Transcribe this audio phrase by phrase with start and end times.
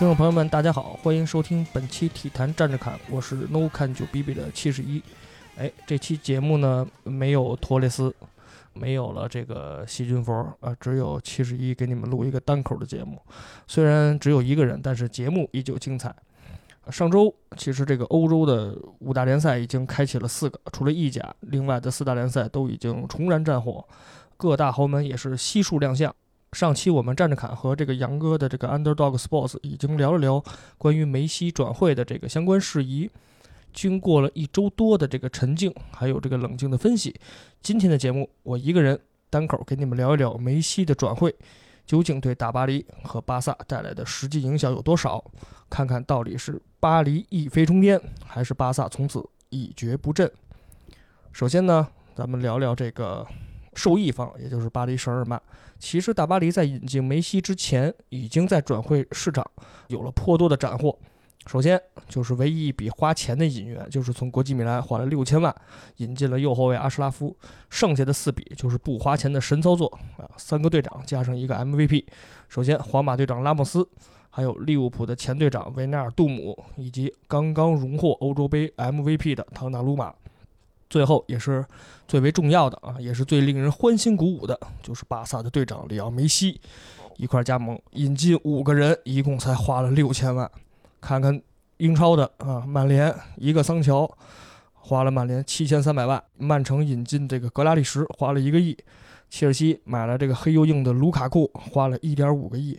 [0.00, 5.02] 听众朋友们，大家好，欢迎收听本期体坛站着侃，我是 No 看就 B B 的七十一。
[5.58, 8.14] 哎，这期节目呢没有托雷斯，
[8.72, 13.20] 没有了这个细菌佛啊，只有七十一给你们录一个单口的节目。
[13.66, 16.16] 虽然只有一个人，但是节目依旧精彩。
[16.90, 23.86] 上周其实这个欧洲的五大联赛已经开启了四个，除了意甲，另外的四大联赛都已经重燃战火，
[24.38, 26.16] 各大豪门也是悉数亮相。
[26.52, 30.42] 上期我们站着侃和这个杨哥的这个 Underdog Sports 已经聊了聊
[30.76, 33.10] 关于梅西转会的这个相关事宜。
[33.72, 37.14] 经过了一周多的这个沉静，还有这个冷静的分析，
[37.62, 41.34] 今天的节目我一个人单口给你们聊一聊梅西的转会。
[41.86, 45.24] 究竟对大巴黎和巴萨带来的实际影响有多少？
[45.68, 50.30] 看看到底是巴黎一飞冲天，还是巴萨从此一蹶不振？
[51.32, 53.26] 首先呢，咱们聊聊这个
[53.74, 55.40] 受益方，也就是巴黎圣日耳曼。
[55.78, 59.48] 其实大巴黎在引进梅西之前，已经在转会市场
[59.88, 60.98] 有了颇多的斩获。
[61.46, 65.54] 首先就是唯一一笔花钱的引援，就是从国际米兰花了六千万
[65.96, 67.34] 引进了右后卫阿什拉夫。
[67.70, 69.86] 剩下的四笔就是不花钱的神操作
[70.18, 72.04] 啊，三个队长加上一个 MVP。
[72.48, 73.88] 首先，皇马队长拉莫斯，
[74.28, 80.14] 还有利物浦的前队长维纳尔杜姆，以及刚刚荣获欧洲杯 MVP 的唐纳鲁马。
[80.90, 81.64] 最后也是
[82.06, 86.60] 最为重要的啊，也是最令人欢欣鼓舞的，就是巴萨的队长里奥梅西
[87.16, 90.50] 一块加盟引进五个人，一共才花了六千万。
[91.00, 91.40] 看看
[91.76, 94.10] 英超的啊，曼联一个桑乔
[94.74, 98.76] 花了曼联七千三百万，曼城引进这个格拉利什花了一个亿，
[99.30, 102.78] 切尔西买了这个黑又硬的卢卡库花了一点五个亿，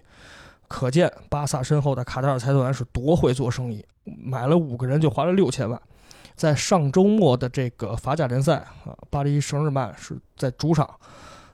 [0.67, 5.81] 可见巴萨身后的卡塔尔财团是多会做生意，买了五个人就花了六千万。
[6.35, 10.89] 在上周末的这个法甲联赛啊，巴黎圣日耳曼是在主场。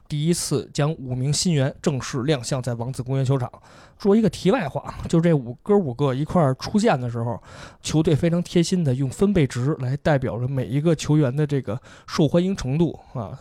[0.08, 3.52] 第一次将五名新援正式亮相在王子公园球场。
[3.98, 7.42] 说一个题外话，就这五哥五个一块儿出现的时候，
[7.82, 13.38] 球队非常贴心的用分贝值来代表了每一个球员的这个受欢迎程度啊。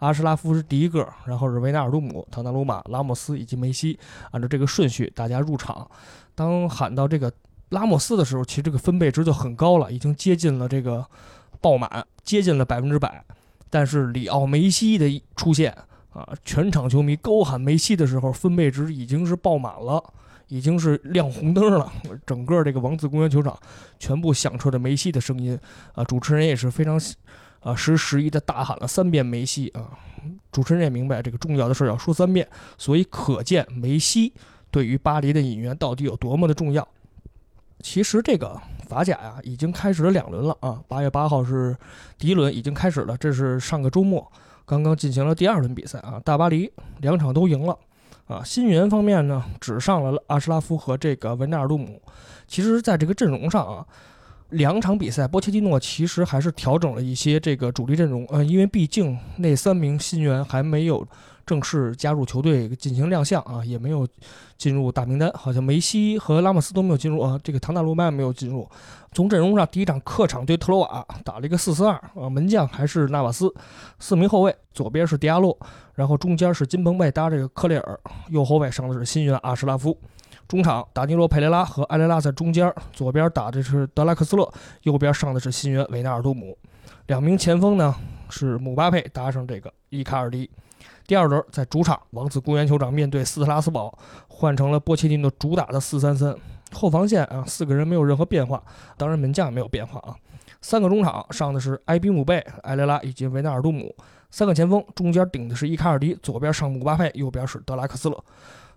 [0.00, 3.98] 阿什拉夫是第一个，然后是维纳尔杜姆、唐纳鲁马、拉莫斯以及梅西，
[4.30, 5.88] 按照这个顺序大家入场。
[6.34, 7.32] 当喊到这个
[7.70, 11.04] 拉莫斯的时候，其实这个分贝值就很高了，已经接近了这个
[11.60, 13.24] 爆满，接近了百分之百。
[13.68, 15.76] 但是里奥梅西的出现。
[16.12, 16.28] 啊！
[16.44, 20.02] 全场球迷高喊梅西的时候，分贝值已经是爆满了，
[20.48, 21.92] 已经是亮红灯了。
[22.26, 23.56] 整个这个王子公园球场
[23.96, 25.56] 全部响彻着梅西的声音。
[25.94, 27.00] 啊，主持人也是非常
[27.60, 29.96] 啊实时宜的大喊了三遍梅西啊。
[30.50, 32.44] 主持人也明白这个重要的事要说三遍，
[32.76, 34.32] 所以可见梅西
[34.72, 36.86] 对于巴黎的引援到底有多么的重要。
[37.82, 41.76] 其实这个法甲呀已经开始了两轮了啊，八月八号是
[42.18, 44.30] 第一轮已经开始了，这是上个周末。
[44.66, 47.76] 刚刚进行了第二轮比赛啊，大巴黎两场都赢了，
[48.26, 52.00] 啊，新援方面呢只上了阿什拉夫和这个文纳尔杜姆。
[52.46, 53.86] 其实，在这个阵容上啊，
[54.50, 61.06] 两场比赛波切蒂诺其实还是调整了一些这个主力阵容，呃，因为毕竟那三名新援还没有。
[61.50, 64.06] 正式加入球队进行亮相啊，也没有
[64.56, 68.70] 进入大名单，好像梅西和拉莫斯都没有进入啊，这个唐纳鲁曼没有进入。
[69.10, 73.52] 从阵容上，第一场客场对特罗瓦打了一个四四二啊，门将还是纳瓦斯，
[73.98, 75.58] 四名后卫，左边是迪亚洛，
[75.96, 79.98] 然后中间是金彭贝搭这个克雷尔，右后卫上的是新援阿什拉夫，
[80.46, 84.48] 中场达尼罗佩雷拉和埃雷拉在中间，左边打的是德拉克斯勒，
[84.82, 86.56] 右边上的是新援维纳尔杜姆，
[87.08, 87.92] 两名前锋呢
[88.28, 90.48] 是姆巴佩搭上这个伊卡尔迪。
[91.10, 93.98] 第二轮在主场王子公园球场面对斯特拉斯堡，
[94.28, 96.32] 换成了波切蒂诺主打的四三三，
[96.70, 98.62] 后防线啊四个人没有任何变化，
[98.96, 100.14] 当然门将也没有变化啊。
[100.60, 103.92] 三个中场上的是埃比姆贝、埃雷拉以及维纳尔杜姆，
[104.30, 108.16] 三个前锋中间顶的是伊卡尔迪，左边上姆巴佩，右边是德拉克斯勒。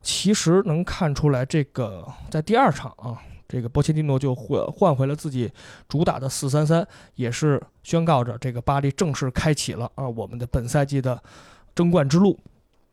[0.02, 5.52] 其实能看出来，这个在第二场啊，这个波切蒂诺就换换回了自己
[5.88, 6.84] 主打的四三三，
[7.14, 11.22] 也是宣告着这个巴黎正式开启了啊我们的本赛季的。
[11.76, 12.40] 争冠之路，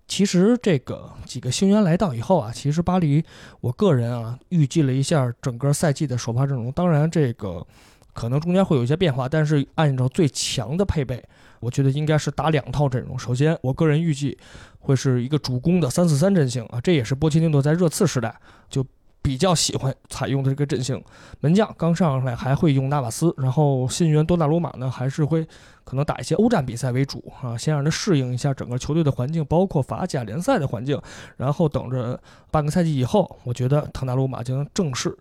[0.09, 3.25] 其实这个几个新援来到以后啊，其实巴黎，
[3.61, 7.67] 我个人啊预计了一下整个赛季的首发阵容，当然这个
[8.13, 11.23] 可能中间会有一些变化，但是按照最强的配备，
[11.61, 13.19] 我觉得应该是打两套阵容。
[13.19, 14.37] 首先，我个人预计
[14.79, 18.35] 会是一个主攻的三四三阵型啊，这也是波切蒂诺在热刺时代
[18.69, 18.85] 就
[19.23, 21.03] 比较喜欢采用的这个阵型。
[21.41, 25.47] 门将刚上来还会用纳瓦斯，然后新援多纳鲁马呢还是会
[25.85, 31.01] 可能打一些欧战比赛为主啊，先让他适应一下整个球队的环境，包括法甲联赛的环境，
[31.37, 32.21] 然后等着
[32.51, 35.17] 半个赛季以后，我觉得唐纳鲁马将正式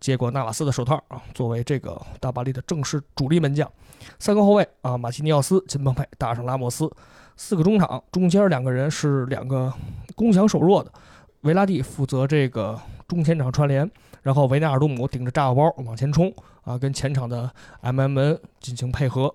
[0.00, 3.70] 接过纳瓦斯的手套啊，作为这个大巴黎的正式主力门将。
[4.18, 6.90] 三个后卫啊，马西尼奥斯、金彭佩搭上拉莫斯。
[7.36, 9.72] 四个中场，中间两个人是两个
[10.14, 10.92] 攻强守弱的，
[11.40, 13.90] 维拉蒂负责这个中前场串联，
[14.22, 19.34] 然后维纳尔杜姆顶着炸药包往前冲啊，跟前场的 M M N 进行配合。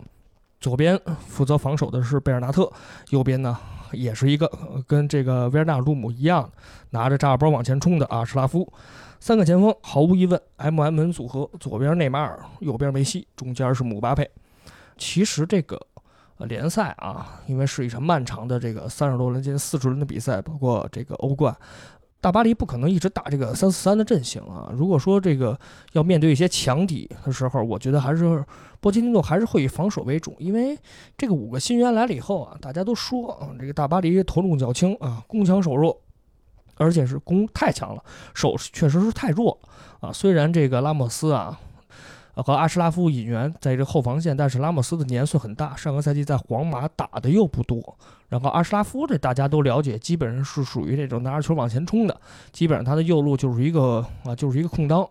[0.59, 2.71] 左边负责防守的是贝尔纳特，
[3.09, 3.57] 右边呢
[3.91, 4.51] 也是一个
[4.87, 6.49] 跟这个维纳尔杜姆一样
[6.89, 8.71] 拿着炸药包往前冲的阿什拉夫。
[9.19, 14.29] 三个前锋毫无疑问 M M N 组合，左边内马尔，右边梅西，中间是姆巴佩。
[14.97, 15.79] 其实这个。
[16.47, 21.53] 联赛啊，因为是一场漫长的这个三十多轮、近四十轮的比赛，包括这个欧冠，
[22.21, 24.71] 大巴黎不可能一直打这个三四三的阵型啊。
[24.73, 25.57] 如果说这个
[25.93, 28.43] 要面对一些强敌的时候，我觉得还是
[28.79, 30.77] 波切蒂诺还是会以防守为主，因为
[31.17, 36.01] 这个五个新援来了以后啊，大家都说啊，这个大巴黎头重脚轻啊，攻强守弱，
[36.75, 39.59] 而且是攻太强了，守确实是太弱
[39.99, 40.11] 啊。
[40.11, 41.59] 虽然这个拉莫斯啊。
[42.35, 47.97] 和阿什拉夫引援在这后防线，但是拉莫斯的年岁很大，上个赛季在皇马打的又不多。
[48.29, 52.21] 然后阿什拉夫这大家都了解，基本上是属于这种拿着球往前冲的，
[52.51, 55.07] 基本上他的右路就是一个啊，就是一个空当。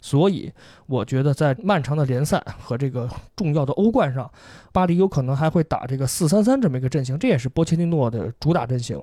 [0.00, 0.52] 所以
[0.86, 4.30] 我觉得在漫长的联赛和这个重要的欧冠上，
[4.72, 9.02] 巴黎有可能还会打这个四三三这么一个阵型，这也是波切蒂诺的主打阵型。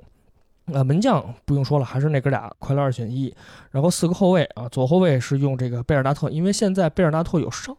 [0.72, 3.34] 呃，门将不用说了，还是那哥俩，快乐二选一。
[3.72, 7.76] 然后四个后卫啊，左后卫是用这个贝尔纳特，因为现在贝尔纳特有伤，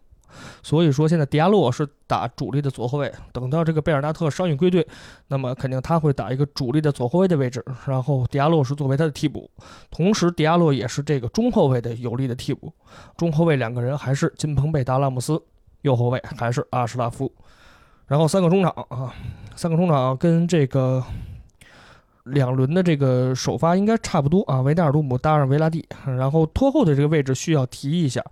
[0.62, 3.12] 所以说现在迪亚洛是打主力的左后卫。
[3.32, 4.87] 等到这个贝尔纳特伤愈归队，
[5.28, 9.50] 那么肯定他会打一个主力的左后卫的位置，然后迪亚洛是作为他的替补。
[9.90, 12.73] 同时，迪亚洛也是这个中后卫的有力的替补。
[13.17, 15.40] 中后卫两个人还是金彭贝、达拉姆斯，
[15.82, 17.32] 右后卫还是阿什拉夫。
[18.06, 19.12] 然后三个中场啊，
[19.55, 21.02] 三个中场跟这个。
[22.26, 28.23] 两轮的这个首发应该差不多啊，维纳尔杜姆搭上维拉蒂，然后拖后的这个位置需要提一下，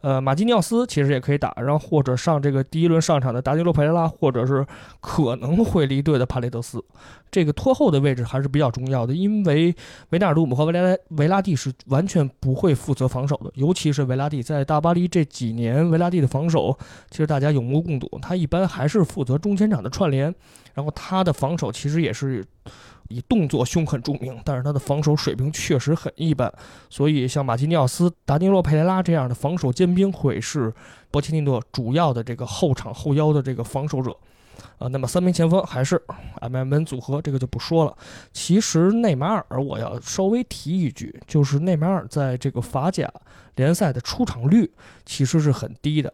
[0.00, 4.66] 呃，马基尼奥斯其实也可以打，然后或者上这个第一轮上场的达尼洛·佩雷拉，或者是
[5.00, 6.84] 可能会离队的帕雷德斯，
[7.30, 9.74] 这个拖后的位置还是比较重要的，因为
[10.10, 16.76] 维纳尔杜姆和维拉维拉蒂是完全不会负责防守的，尤其是维拉蒂在大巴黎这几年，维拉蒂的防守
[17.08, 20.34] 其实大家有目共睹，他一般还是负责中前场的串联，
[20.74, 22.44] 然后他的防守其实也是。
[23.08, 26.52] 以动作凶狠著名，但是他的防守水平确实很一般，
[26.88, 30.72] 所以像马基尼奥斯、达尼洛·佩雷拉这样的防守尖兵会是
[31.10, 34.16] 波切蒂诺主要的这个后场后腰的这个防守者。
[34.78, 36.00] 啊，那么三名前锋还是
[36.40, 37.96] M M N 组合，这个就不说了。
[38.32, 43.12] 其实内马尔我要稍微提一句，就是内马尔在这个法甲
[43.56, 44.70] 联赛的出场率
[45.04, 46.12] 其实是很低的。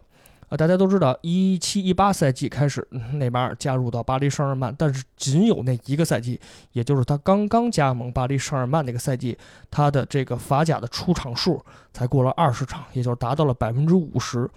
[0.51, 6.37] 啊，大家都知道，一七一八赛季开始，内马尔加入到巴黎圣日耳曼，但是仅有那一个赛季，
[6.73, 9.37] 也就是他刚刚加盟巴黎圣日耳曼那个赛季，
[9.69, 11.63] 他的这个法甲的出场数
[11.93, 14.49] 才过了二十场，也就是达到了百分之五十。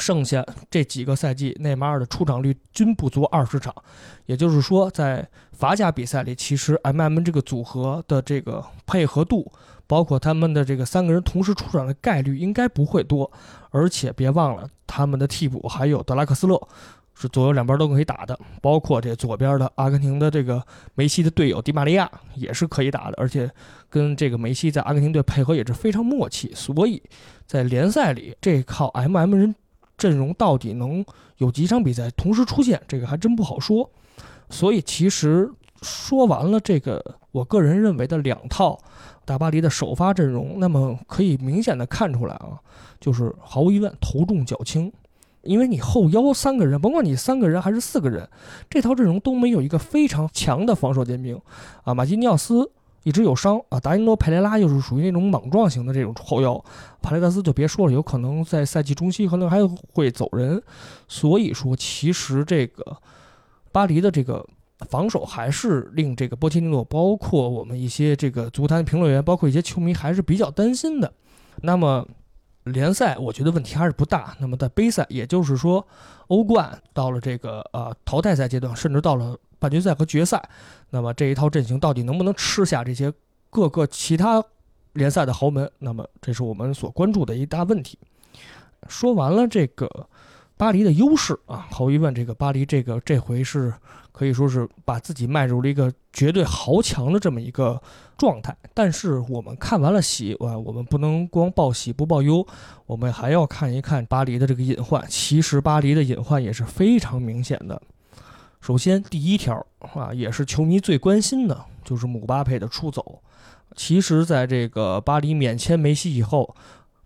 [0.00, 3.74] 剩下这几个赛季，内马尔的出场率均不足二十场，
[4.26, 9.52] 也就是说，在法甲比赛里，其实 M M 这个组合的这个配合度。
[9.86, 13.28] 包括他们的这个三个人同时出场的概率应该不会多，
[13.70, 16.68] 而且别忘了他们的替补还有德拉克斯勒，
[17.12, 18.38] 是左右两边都可以打的。
[18.62, 20.64] 包括这左边的阿根廷的这个
[20.94, 23.50] 梅西的队友迪玛利亚也是可以打的，而且
[23.88, 26.52] 跟这个梅西在阿根廷队配合也是非常默契。
[26.54, 27.02] 所以
[27.44, 29.52] 在联赛里，这靠 M M 人
[30.00, 31.04] 阵容到底能
[31.36, 33.88] 有几场比赛同时出现，这个还真不好说。
[34.48, 35.48] 所以其实
[35.82, 38.80] 说完了这个，我个人认为的两套。
[39.26, 42.58] 大巴黎的首发阵容，那么可以明显的看出来啊，
[42.98, 44.92] 就是毫无疑问头重脚轻，
[45.42, 48.28] 因为你后腰三个人，甭管你三个人还是四个人，
[48.68, 51.40] 这套阵容都没有一个非常强的防守尖兵
[51.84, 51.94] 啊。
[51.94, 56.62] 马基尼奥斯一直有伤啊，达尼罗·佩雷拉又是属于那种莽撞型的这种后腰，
[57.00, 59.58] 帕雷德斯就别说了，有可能在赛季中期可能还
[59.92, 60.62] 会走人，
[61.08, 62.96] 所以说其实这个
[63.72, 64.46] 巴黎的这个。
[64.88, 71.12] 防守还是令这个波切蒂诺，包括我们一些这个足坛评论员，包括一些球迷还是比较担心的。
[71.60, 72.08] 那么
[72.64, 74.34] 联赛，我觉得问题还是不大。
[74.40, 75.86] 那么在杯赛，也就是说
[76.28, 80.42] 欧冠到了这个呃淘汰赛阶段，甚至到了半决赛和决赛，
[80.90, 83.12] 那么这一套阵型到底能不能吃下这些
[83.50, 84.42] 各个其他
[84.94, 85.70] 联赛的豪门？
[85.78, 87.96] 那么这是我们所关注的一大问题。
[88.88, 90.08] 说完了这个
[90.56, 93.72] 巴黎的优势啊，毫无疑问，这个巴黎这个这回是
[94.12, 97.80] 可以说是把自己迈入了一个绝对豪强的这么一个
[98.16, 98.56] 状态。
[98.74, 102.46] 但是我们看完了喜，啊，我们不能光报喜不报忧，
[102.86, 105.04] 我们还要看一看巴黎的这个隐患。
[105.08, 107.80] 其实巴黎的隐患也是非常明显的。
[108.60, 113.20] 首先，第一条啊，也是球迷最关心的，就是姆巴佩的出走。
[113.74, 116.54] 其实，在这个巴黎免签梅西以后，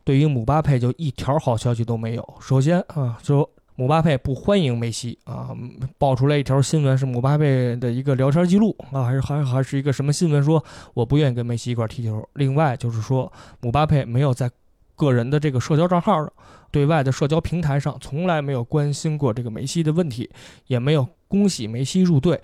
[0.02, 2.34] 对于姆巴佩就一条好消息都没有。
[2.40, 5.50] 首先啊，就姆巴佩不欢迎梅西啊，
[5.98, 12.26] 爆出来一条新闻是姆巴佩的一个聊天记录啊，还是还还是一个什么新闻说我不愿意跟梅西一块踢球。
[12.34, 14.50] 另外就是说，姆巴佩没有在
[14.96, 16.32] 个人的这个社交账号上、
[16.74, 20.28] 对外的社交平台上从来没有关心过这个梅西的问题，
[20.66, 22.40] 也没有恭喜梅西入队。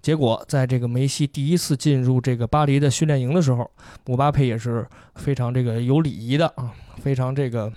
[0.00, 3.68] 结果，在这个梅西第一次进入这个巴黎的训练营的时候，
[4.06, 4.86] 姆巴佩也是
[5.16, 6.72] 非常这个有礼仪的啊，
[7.02, 7.72] 非常这个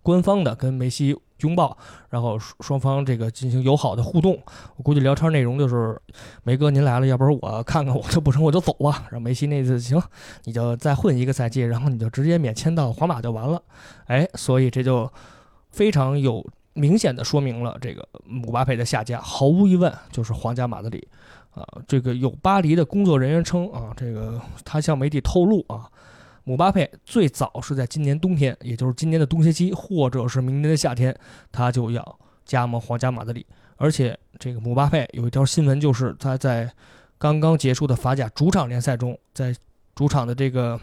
[0.00, 1.76] 官方的跟梅西拥抱，
[2.10, 4.38] 然后双方这个进行友好的互动。
[4.76, 6.00] 我估计聊天内容就是
[6.44, 10.00] ：“梅哥您来了，要不然我看看，我就不成我就走吧。”然后梅西那次行，
[10.44, 13.62] 你就再混一个赛季，然后你就直接免签到皇马就完了。
[14.06, 15.10] 哎，所以这就
[15.70, 21.06] 非常有明显的说明了这个姆巴佩的下家，毫无疑问就是皇家马德里。
[21.50, 25.88] 啊，这个有巴黎的工作人员称啊，这个他向媒体透露啊，
[26.48, 31.12] 姆巴佩最早是在今年冬天，也就是今年的冬歇期，或者是明年的夏天，
[31.50, 33.44] 他就要加盟皇家马德里。
[33.76, 36.72] 而且这个姆巴佩有一条新闻，就是他在
[37.18, 39.52] 刚刚结束的法甲主场联赛中，在
[39.94, 40.80] 主场的这个。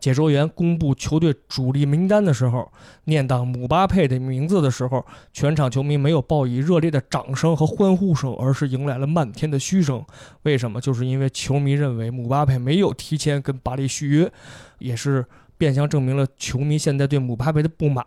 [0.00, 2.72] 解说员公布球队主力名单的时候，
[3.04, 10.02] 念到姆巴佩的名字的时候，全场球迷没有报以热烈的掌声和欢呼声，而是迎来了漫天的嘘声。
[10.42, 10.80] 为什么？
[10.80, 14.32] 就是因为球迷认为姆巴佩没有提前跟巴黎续约，
[14.78, 15.24] 也是
[15.58, 18.04] 变相证明了球迷现在对姆巴佩的不满。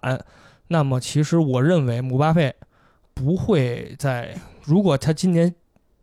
[0.70, 2.54] 那么，其实我认为姆巴佩
[3.14, 5.54] 不会在，如果他今年。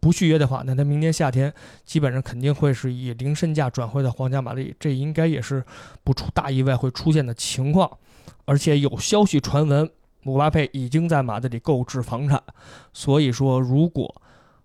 [0.00, 1.52] 不续约的话，那他明年夏天
[1.84, 5.62] 基本上肯定会是以零身价转会到皇家马德里，这应该也是
[6.02, 7.90] 不出大意外会出现的情况。
[8.46, 9.88] 而且有消息传闻，
[10.22, 12.42] 姆巴佩已经在马德里购置房产，
[12.92, 14.22] 所以说如果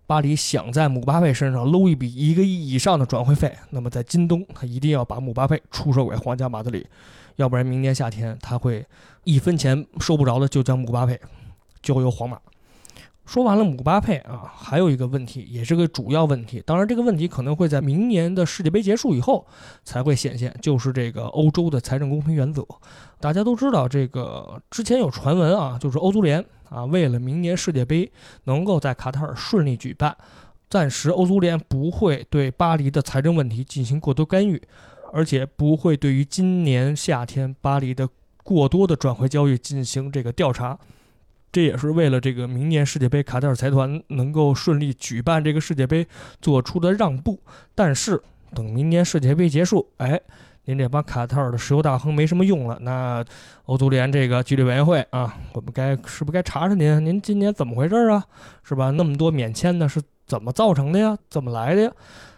[0.07, 6.87] 巴黎想在姆巴佩身上搂一笔一个亿以上的转会费，那么在今冬他一定要把姆巴佩出售给皇家马德里，
[7.35, 8.85] 要不然明年夏天他会
[9.23, 11.19] 一分钱收不着的，就将姆巴佩
[11.81, 12.39] 交由皇马。
[13.25, 16.61] 说完了姆巴佩啊，还有一个问题，也是个主要问题。
[16.65, 19.45] 当然，这个问题可能会在明年的世界杯结束以后
[19.83, 22.65] 才会显现，就是这个欧洲的财政公平原则。
[23.19, 28.11] 大家都知道，这个之前有传闻啊，就是欧足联啊，为了明年世界杯
[28.43, 30.15] 能够在卡塔尔顺利举办，
[30.69, 34.61] 暂时欧足联不会对巴黎的财政问题进行过多干预，
[35.11, 38.07] 而且不会对于今年夏天巴黎的
[38.43, 40.77] 过多的转会交易进行这个调查。
[41.55, 46.05] 这也是为了这个明年世界杯卡塔尔财团能够顺利举办这个世界杯
[46.41, 47.39] 做出的让步。
[47.73, 48.21] 但是
[48.53, 50.19] 等明年世界杯结束，哎，
[50.65, 52.77] 您这帮卡塔尔的石油大亨没什么用了。
[52.81, 53.23] 那
[53.67, 57.05] 欧足联这个纪律委员会啊，我们该是不是该查查您？
[57.05, 58.25] 您今年怎么回事啊？
[58.61, 58.91] 是吧？
[58.91, 61.17] 那么多免签的是怎么造成的呀？
[61.29, 61.91] 怎么来的呀？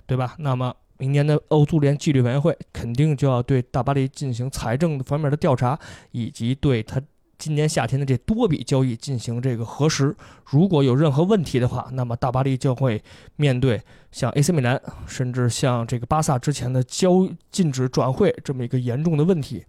[0.06, 0.36] 对吧？
[0.38, 5.80] 那么明年的欧足联纪律委员会肯定就要对大巴黎进行财政方面的调查，
[6.12, 7.02] 以及对他。
[7.38, 10.16] 今年夏天的这多笔交易进行这个核实，
[10.46, 13.04] 如果有任何问题的话，那么大巴黎就会
[13.36, 19.66] 面对像 AC 米兰，甚至像这个巴萨之前的交禁止转会这么一个严重的问题。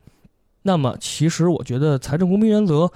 [0.63, 2.91] 那么，其实我觉得财政公平原则，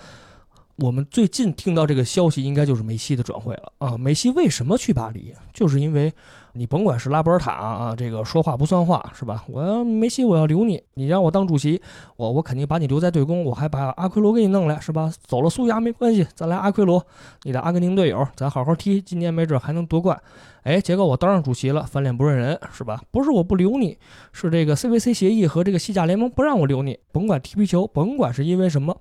[0.76, 3.96] 我们最近听到这个消息，应该就是梅西的转会了啊。
[3.96, 5.34] 梅西为什么去巴黎？
[5.52, 6.12] 就是因为。
[6.54, 9.42] 你甭管是拉波尔塔啊，这个说话不算话是吧？
[9.48, 11.80] 我要梅西，我要留你，你让我当主席，
[12.14, 15.10] 我我肯定把你留在队工，我还把阿奎罗给你弄来是吧？
[15.24, 17.02] 走了苏亚没关系，咱来阿奎罗，
[17.44, 20.20] 你的阿根廷队友，咱好好踢，今年没准还能夺冠。
[20.64, 23.00] 哎，结果我当上主席了，翻脸不认人是吧？
[23.10, 23.96] 不是我不留你，
[24.34, 28.94] 是这个 CVC 协议和这个西甲联盟不让我留你，甭管踢皮球，甭管是因为什么，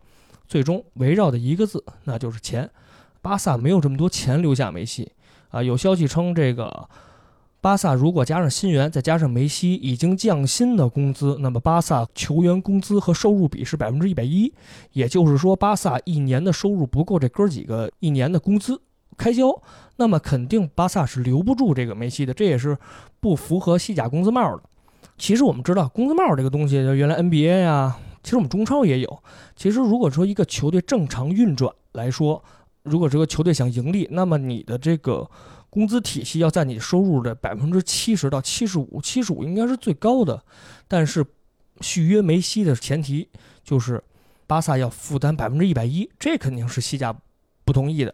[0.52, 2.70] 最终围绕的一个字，那就是钱。
[3.22, 5.14] 巴萨没有这么多钱留下梅西
[5.48, 6.90] 啊，有消息称这个。
[7.62, 14.52] 巴萨如果加上新援，再加上梅西已经降薪的工资，那么巴萨球员工资和收入比是百分之一百一，
[14.92, 18.82] 也就是说，巴萨一年的收入不够这哥几个一年的工资
[19.16, 19.58] 开销，
[19.96, 22.78] 那么肯定巴萨是留不住这个梅西的，这也是
[23.22, 24.64] 不符合西甲工资帽的。
[25.18, 29.24] 其实我们知道，工资帽这个东西，就原来 NBA 呀，其实我们中超也有。
[29.56, 32.44] 其实如果说一个球队正常运转来说，
[32.84, 35.30] 如果这个球队想盈利，那么你的这个。
[35.72, 40.44] 工资体系要在你收入的百分之七十到七十五，七十五应该是最高的。
[40.86, 41.26] 但是
[41.80, 43.30] 续约梅西的前提
[43.64, 44.04] 就是
[44.46, 47.16] 巴萨要负担百分之一百一，这肯定是西甲
[47.64, 48.14] 不同意的。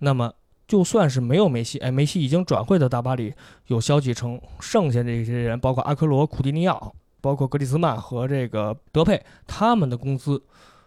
[0.00, 0.30] 那么
[0.66, 3.32] 就算是没有梅西，哎，梅西已经转会到大巴黎，
[3.68, 10.42] 有消息称剩下这些人，包括阿克罗、库蒂尼奥，包括格里兹曼和这个德佩，他们的工资，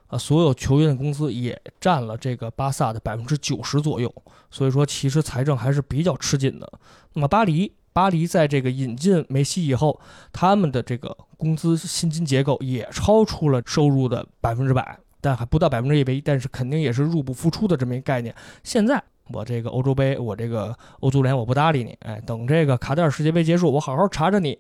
[0.07, 4.13] 啊，所有球员的工资也占了这个巴萨的百分之九十左右。
[4.49, 6.71] 所以说，其实财政还是比较吃紧的。
[7.13, 9.99] 那么巴黎，巴黎在这个引进梅西以后，
[10.31, 18.33] 他们的这个工资薪金结构也超出了收入的百分之百，但还不到百分之一百一，但是肯定也是入不敷出的这么一个概念。
[18.63, 24.57] 现在我这个欧洲杯，我这个欧足联我不搭理你，哎，等这个卡塔尔世界杯结束，我好好查查你，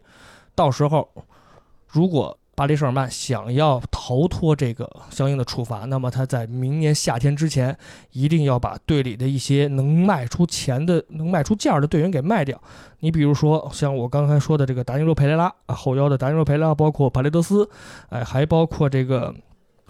[0.55, 1.09] 到时候
[1.91, 2.37] 如果。
[2.53, 7.75] 巴黎圣日耳曼想要逃脱这个相应的处罚，那么他在明年夏天之前
[8.11, 12.61] 一定要把队里的一些能卖出钱的、能卖出价的队员给卖掉。
[12.99, 17.67] 你比如说像我刚才说的这个达尼洛·佩雷拉啊，后腰的达尼洛·佩雷拉，包括帕雷德斯，
[18.09, 19.33] 哎，还包括这个。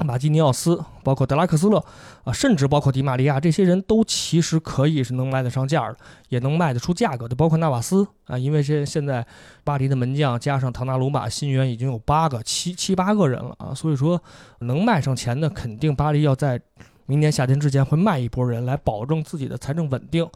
[0.04, 1.84] 马基尼奥斯，包括德拉克斯勒，
[2.24, 5.98] 啊，甚至包括迪玛利亚，这些人都其实可以是能卖得上价的，
[6.30, 7.36] 也能卖得出价格的。
[7.36, 9.26] 包括纳瓦斯啊，因为这现在
[9.64, 14.22] 巴黎的门将加上唐纳鲁马新援已经有八个、七七八个人了啊，所以说
[14.60, 16.62] 能卖上钱的，肯定巴黎要在
[17.06, 20.28] 明年夏天之前会卖一波人来保证自己的财政稳定。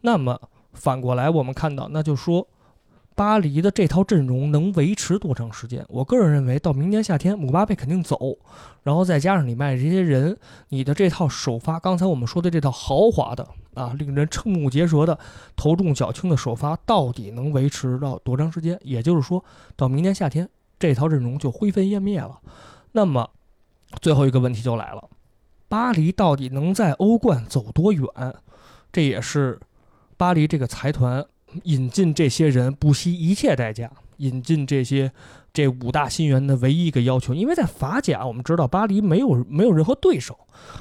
[0.00, 0.40] 那么
[0.72, 2.46] 反过来，我们看到，那就说。
[3.14, 5.84] 巴黎的这套阵容能维持多长时间？
[5.88, 8.38] 我个人认为，到明年夏天，姆巴佩肯定走，
[8.82, 10.36] 然后再加上你卖这些人，
[10.70, 15.18] 你的这套首发，刚才我们说的这套豪华的啊，令人瞠目结舌的、
[15.54, 18.78] 头重脚轻的首发，到底能维持到多长时间？
[18.82, 19.44] 也就是说，
[19.76, 22.40] 到明年夏天，这套阵容就灰飞烟灭了。
[22.92, 23.30] 那么，
[24.00, 25.08] 最后一个问题就来了：
[25.68, 28.06] 巴黎到底能在欧冠走多远？
[28.90, 29.60] 这也是
[30.16, 31.26] 巴黎这个财团。
[31.64, 35.10] 引进这些人不惜一切代价，引进这些
[35.52, 40.38] 这五大新援的唯一一个要求，因为在法甲，我们知道巴黎没有没有任何对手。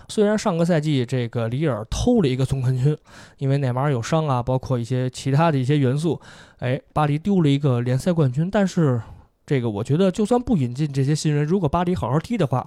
[0.08, 2.98] 虽然上个赛季这个里尔偷了一个总冠军，
[3.38, 6.20] 因为内马尔有伤啊，包括一些其他的一些元素，
[6.60, 9.01] 哎，巴黎丢了一个联赛冠军，但是。
[9.46, 12.60] 这个我觉得，就算不引进这些新人，如果巴黎好好踢的话，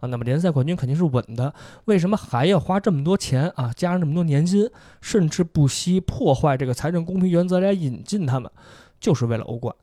[0.00, 1.54] 啊，那么联赛冠军肯定是稳的。
[1.84, 4.68] 为什么还要花这么多钱啊，加上这么多年薪，
[5.00, 8.50] 甚至不惜破坏这个财政公平原则来引进他们，
[8.98, 9.74] 就是为了欧冠。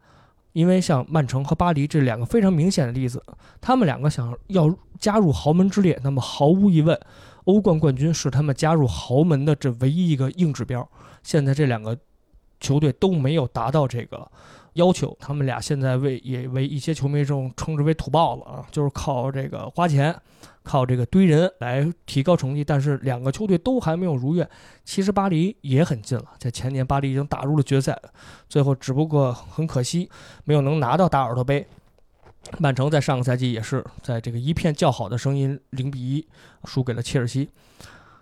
[0.52, 3.24] 因为像曼城和巴黎这两个非常明显的例子，
[3.62, 7.00] 他们两个想要加入豪门之列，那么毫无疑问，
[7.46, 10.90] 欧冠冠军是他们加入豪门的这唯一一个硬指标。
[11.22, 11.96] 现在这两个
[12.60, 14.30] 球队都没有达到这个。
[14.80, 20.15] 要求他们俩现在为也为一些球迷这种称之为土豹子啊，就是靠这个花钱，
[20.63, 22.63] 靠这个堆人来提高成绩。
[22.63, 24.50] 但是两个球队都还没有如愿。
[24.86, 28.00] 其实巴黎也很近了，在前年巴黎已经打入了决赛，
[28.48, 30.10] 最后只不过很可惜
[30.46, 31.68] 没有能拿到大耳朵杯。
[32.58, 36.26] 曼城在上个赛季也是在这个一片叫好的声音零比一
[36.63, 37.50] 输给了切尔西。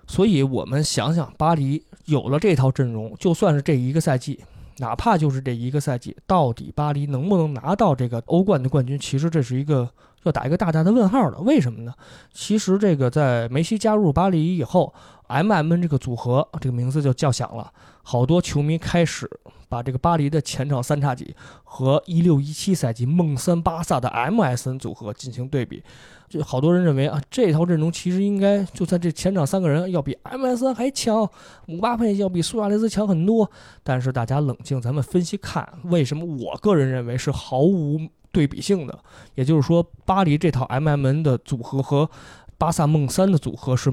[0.08, 4.40] 所以我们想想，巴黎有了这套阵容，就算是这一个赛季。
[4.78, 8.98] 哪怕就是这一个赛季，到底巴黎能不能拿到这个欧冠的冠军？
[8.98, 9.90] 其实这是一个
[10.24, 11.40] 要打一个大大的问号的。
[11.40, 11.94] 为什么呢？
[12.32, 14.94] 其实这个在梅西加入巴黎以后
[15.28, 17.72] ，M M N 这个组合这个名字就叫响了，
[18.04, 19.30] 好多球迷开始
[19.70, 25.84] 把这个巴黎的前场三叉戟和一六一七赛季梦三巴萨的 M S N 组合进行对比。
[26.30, 31.26] 就好多人认为啊，这套阵容其实应该就算这前场三个人要比 MSN 还强，
[31.66, 33.50] 姆巴佩要比苏亚雷斯强很多。
[33.82, 37.98] 但是大家冷静，咱们分析看，为什么我个人认为是毫无
[38.34, 39.00] 对比性的？
[39.36, 42.10] 也就是说，巴黎这套 MMN 的组合和
[42.58, 43.92] 巴萨梦三的组合是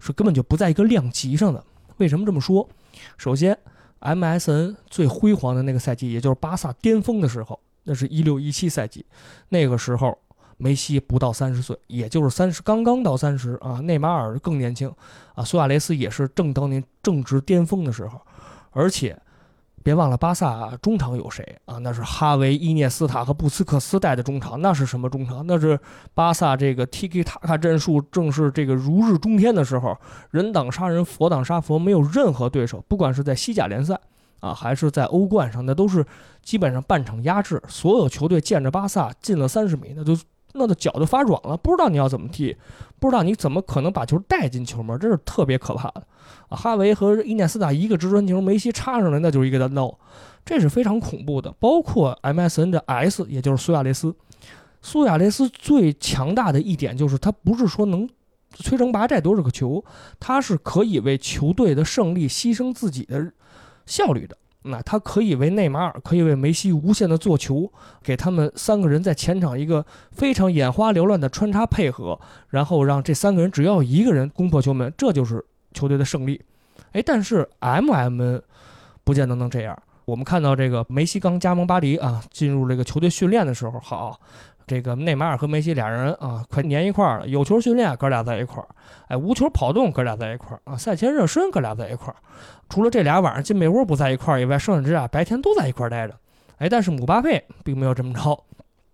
[0.00, 1.64] 是根本就不在一个量级上的。
[1.98, 2.68] 为什么这么说？
[3.16, 3.58] 首先
[4.00, 9.04] ，MSN 最辉煌的那个赛季，也就是巴萨巅峰的时候，那是一六一七赛季，
[9.48, 10.18] 那个时候。
[10.58, 13.72] 梅西不到三十岁，也就是三十刚刚到三十啊。
[13.80, 14.90] 内马尔更年轻
[15.34, 18.18] 啊，苏亚雷斯也是正当年正值巅峰的时候。
[18.70, 19.20] 而且
[19.86, 21.78] 别忘了巴萨中场有谁啊？
[21.78, 25.46] 那是哈维、伊涅斯塔和布斯克斯带的中场，那是什么中场？
[25.46, 25.78] 那是
[26.12, 29.96] 巴萨这个 Tiki Taka 战术正是这个如日中天的时候，
[30.32, 32.84] 人挡杀人，佛挡杀佛，没有任何对手。
[32.88, 33.96] 不管是在西甲联赛
[34.40, 36.04] 啊，还是在欧冠上，那都是
[36.42, 37.62] 基本上半场压制。
[37.68, 40.18] 所有球队见着巴萨进了三十米，那都。
[40.58, 42.56] 那的脚就发软了，不知道你要怎么踢，
[42.98, 46.02] 不知道你怎么可能把球带进球门，这是特别可怕的。
[46.48, 49.98] 哈维和伊涅斯塔一个直传球，梅西插上来那就是一个单刀，
[50.44, 51.52] 这是非常恐怖的。
[51.58, 54.14] 包括 MSN 的 S，也就是苏亚雷斯，
[54.82, 58.08] 苏亚雷斯最强大的一点就是他不是说能
[58.54, 59.84] 摧城拔寨多少个球，
[60.18, 63.32] 他是可以为球队的胜利牺牲自己的
[63.84, 64.36] 效率的。
[64.68, 67.70] 那他可以为内马尔，可以为梅西无限的做球，
[68.02, 75.44] 给他们三个人在前场一个非常眼花缭乱的穿插配合，然后让这三个人只要一个人攻破球门，这就是
[75.76, 76.40] 球队的胜利。
[76.92, 78.42] 哎，但是 M M N，
[79.04, 79.76] 不见得能这样。
[80.06, 84.18] 我们看到这个梅西刚加盟巴黎啊，进入这个球队训练的时候，好，
[84.66, 87.28] 这个内马尔和梅西俩人啊，快粘一块儿了。
[87.28, 88.66] 有球训练，哥俩在一块儿；
[89.08, 90.76] 哎，无球跑动，哥俩在一块儿啊。
[90.76, 92.16] 赛前热身，哥俩在一块儿。
[92.68, 96.14] 除了这俩晚上进被窝不在一块儿以外，剩下这俩白天都在一块儿待着。
[96.58, 98.44] 哎，但是姆巴佩并没有这么着，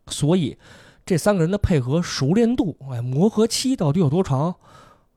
[0.07, 0.57] 所以
[1.05, 4.55] 这三个人的配合熟练度，哎，磨合期到底有多长？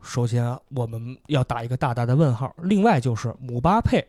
[0.06, 2.56] 首先我们要打一个大大的问号。
[2.62, 4.06] 另外就是姆巴佩，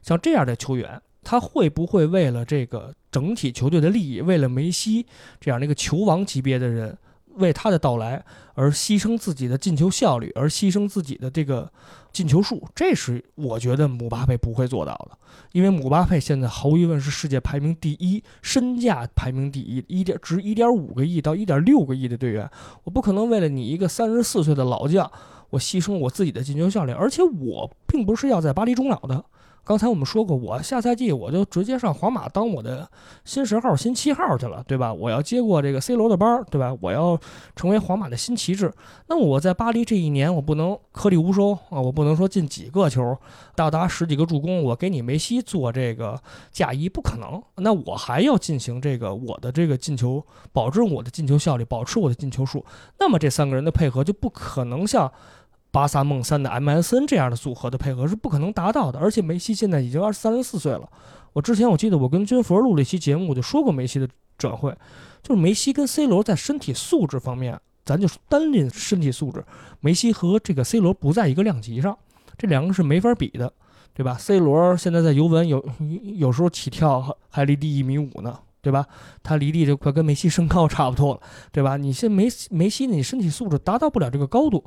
[0.00, 1.02] 像这样的球员。
[1.22, 5.04] 他会不会为了这个整体球队的利益，为了梅西
[5.38, 6.96] 这样的一个球王级别的人，
[7.36, 11.72] 为他的到来而牺牲自己的进球效率，而牺牲自己的这个
[12.12, 12.62] 进球数？
[12.74, 15.18] 这是我觉得姆巴佩不会做到的，
[15.52, 22.50] 因为姆巴佩现在毫无疑问是世界排名第一，身价排名第一，一点值一点五个亿到一点六个亿的队员，
[22.84, 25.10] 我不可能为了你一个三十四岁的老将，
[25.50, 29.24] 我牺牲我自己的进球效率，而且我并不是要在巴黎终老的。
[29.64, 32.88] 刚才我们说过，我下赛季我就直接上皇马当我的
[33.24, 34.92] 新十号、新七号去了，对吧？
[34.92, 36.76] 我要接过这个 C 罗的班，对吧？
[36.80, 37.16] 我要
[37.54, 38.72] 成为皇马的新旗帜。
[39.06, 41.80] 那我在巴黎这一年，我不能颗粒无收啊！
[41.80, 43.16] 我不能说进几个球，
[43.54, 46.20] 到达十几个助攻，我给你梅西做这个
[46.50, 47.40] 嫁衣，不可能。
[47.56, 52.64] 那我还要进行这个我的这个进球，保证我的进球效率，保持我的进球数。
[52.98, 55.12] 那么这三个人的配合就不可能像。
[55.70, 60.88] 巴萨梦三的 MSN 这样的组合的配合是不可能达到的，而且梅西现在已经二三十四岁了。
[61.32, 64.76] 我之前我记得我跟军佛录了一期节目，我就说过梅西的转会，
[65.22, 69.44] 就是梅西跟 C 罗在身体素质方面，咱就单论身体素质，
[69.78, 71.96] 梅西和这个 C 罗不在一个量级上，
[72.36, 73.52] 这两个是没法比的，
[73.94, 75.64] 对吧？C 罗现在在尤文有
[76.16, 78.86] 有时候起跳还离地一米五呢，对吧？
[79.22, 81.20] 他离地就快跟梅西身高差不多了，
[81.52, 81.76] 对吧？
[81.76, 84.64] 你现梅梅西你身体素质达到不了这个高度。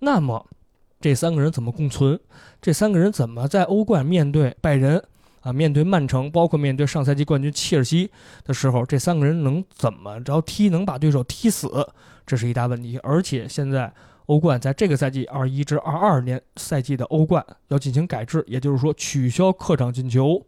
[0.00, 0.46] 那么，
[1.00, 2.18] 这三个人怎么共存？
[2.60, 5.02] 这三个人怎么在欧冠面对拜仁
[5.40, 8.10] 啊，面对曼城，包括面对上赛季冠军切尔西
[8.44, 11.68] 的时候，这三个人能怎么着踢，能把对手踢死？
[12.26, 12.98] 这是一大问题。
[13.02, 13.92] 而且现在
[14.26, 20.44] 欧冠在这个赛季二一至二二年赛季的欧冠要进行改制，也就是说取消客场进球，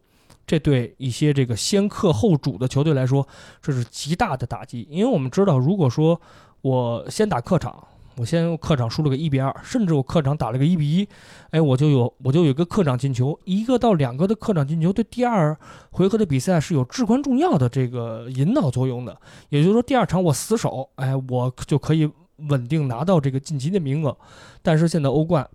[0.50, 3.24] 这对一些这个先客后主的球队来说，
[3.62, 4.84] 这是极大的打击。
[4.90, 6.20] 因为我们知道，如果说
[6.60, 7.86] 我先打客场，
[8.16, 11.08] 我先客场输了个一比二，甚至我客场打了个一比一，
[11.50, 15.56] 哎，我就有我就有个客场进球，一个到两个的客场进球，对第二
[15.92, 19.16] 回合的比赛是有至关重要的这个引导作用的。
[19.50, 22.10] 也就是说，第二场我死守，哎，我就可以
[22.48, 24.16] 稳定拿到这个晋级的名额。
[24.62, 25.48] 但是现在欧冠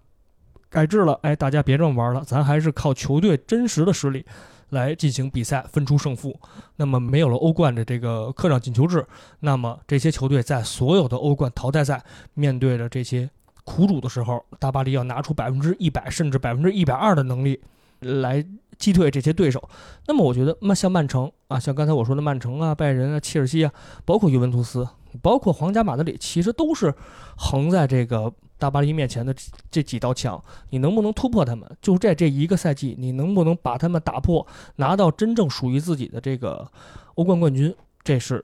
[0.70, 4.26] 改制了，哎，大家别这么玩了，咱还是靠球队真实的实力。
[4.70, 6.40] 来进行比赛，分出胜负。
[6.78, 9.06] 那么没有了欧冠的这个客场进球制，
[9.40, 13.30] 那么这些球队在所有的欧冠淘汰赛面对着这些
[13.64, 17.62] 苦主的时候，大巴黎要拿出百分之一百甚至百分之一百二的能力
[18.00, 18.46] 来
[18.78, 19.70] 击退这些对手。
[20.08, 23.72] 那么我觉得，那像曼城啊，像刚才我说的曼城啊、拜仁啊、切尔西啊，
[24.04, 24.88] 包括尤文图斯，
[25.22, 26.94] 包括皇家马德里，其实都是
[27.38, 28.34] 横在这个。
[28.58, 29.36] 大巴黎面前的
[29.70, 31.70] 这几道墙，你能不能突破他们？
[31.82, 34.46] 就在这一个赛季，你能不能把他们打破，
[34.78, 36.70] 拿到真正属于自己的这个
[37.16, 37.76] 欧冠冠军？
[38.04, 38.44] 这是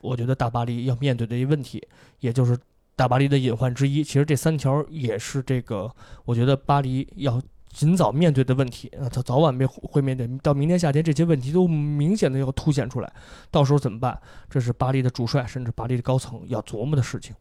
[0.00, 1.84] 我觉得大巴黎要面对的一问题，
[2.20, 2.56] 也就是
[2.94, 4.04] 大巴黎的隐患之一。
[4.04, 5.90] 其实这三条也是这个，
[6.24, 7.42] 我觉得巴黎要
[7.72, 8.88] 尽早面对的问题。
[8.88, 10.28] 啊，他早晚会会面对。
[10.40, 13.12] 到明年夏天，这些问题都明显的要凸显出来，
[13.50, 14.20] 到时候怎么办？
[14.48, 17.34] 这是巴黎的主帅，甚至巴黎的高层要琢磨的事情。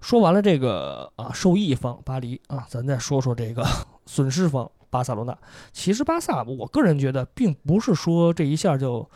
[0.00, 3.66] 说完了这个啊，受益方巴黎啊，咱再说说这个
[4.06, 5.36] 损失方巴塞罗那。
[5.72, 9.08] 其实巴萨，我个人觉得并不是说这一下就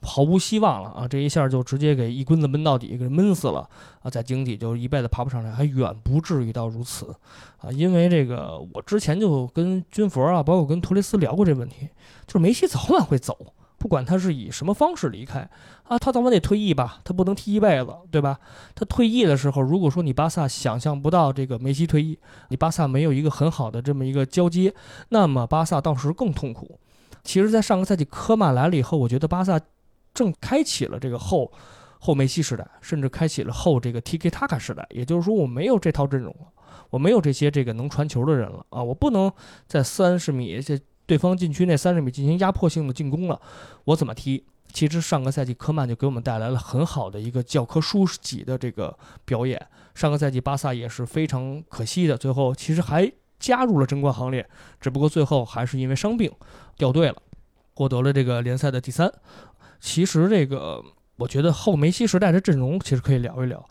[0.00, 3.68] 毫无希望了啊，这一下就直接给一棍子闷到底，给闷死了
[4.02, 7.14] 啊，在经济就一辈子爬不上来，还远不至于到如此
[7.58, 7.70] 啊。
[7.70, 11.88] 因为这个，我之前就跟军佛啊，包括跟托雷斯聊过这问题，
[12.26, 13.36] 就是梅西早晚会走。
[13.80, 15.48] 不管他是以什么方式离开
[15.84, 17.00] 啊，他早晚得退役吧？
[17.02, 18.38] 他不能踢一辈子，对吧？
[18.74, 22.18] 他退役的时候，如果说你巴萨想象不到这个梅西退役，
[22.50, 24.74] 你巴萨没有一个很好的这么一个交接，
[25.08, 26.78] 那么巴萨到时更痛苦。
[27.24, 29.58] 其实，在上个赛季科曼来了以后，我觉得巴萨
[30.12, 31.50] 正开启了这个后
[31.98, 34.86] 后梅西时代，甚至开启了后这个 T K 塔卡时代。
[34.90, 36.48] 也就是说，我没有这套阵容了，
[36.90, 39.32] 我没有这些这个能传球的人了啊，我不能
[39.66, 40.78] 在三十米这。
[41.10, 43.40] 对方禁区内三十米进行压迫性的进攻了，
[43.82, 44.44] 我怎么踢？
[44.72, 49.60] 其实上个赛季科曼就给我们带来了很好的一个教科书级的这个表演。
[49.92, 54.48] 上个赛季巴萨也是非常可惜的，最后其实还加入了争冠行列，
[54.80, 56.30] 只不过最后还是因为伤病
[56.76, 57.16] 掉队了，
[57.74, 59.12] 获得了这个联赛的第三。
[59.80, 60.80] 其实这个
[61.16, 63.68] 我觉得后梅西时代的阵容其实可以聊一聊。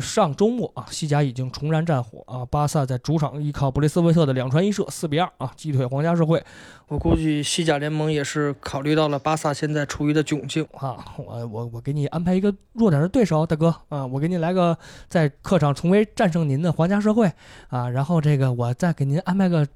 [0.00, 2.44] 上周末啊，西甲已经重燃战火啊！
[2.46, 6.42] 巴萨在主场依靠布雷斯维特的两传一射，四比二啊击退皇家社会。
[6.88, 10.96] 我估计西甲联盟也是考虑到了巴萨现在处于的窘境啊！
[11.18, 14.06] 我我我给你安排一个弱点的对手，大哥啊！
[14.06, 14.76] 我给你来个
[15.08, 17.30] 在客场重回战胜您的皇家社会
[17.68, 17.88] 啊！
[17.90, 19.66] 然后这个我再给您安排个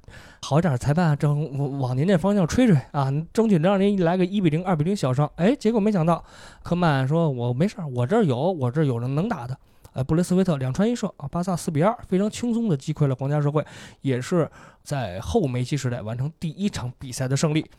[0.41, 3.13] 好一点的裁判，正往您那方向吹吹啊！
[3.33, 5.29] 争取能让您来个一比零、二比零小胜。
[5.37, 6.25] 哎，结果没想到
[6.63, 9.57] 科曼说：“我没事儿，我这儿有，我这儿有人能打的。”
[9.95, 13.65] 呃，布雷斯维特两传一射啊，巴萨四比二，非常轻松的击溃了皇家社会，
[14.01, 14.51] 也是
[14.83, 17.71] 在后梅西时代完成第一场比赛的胜利。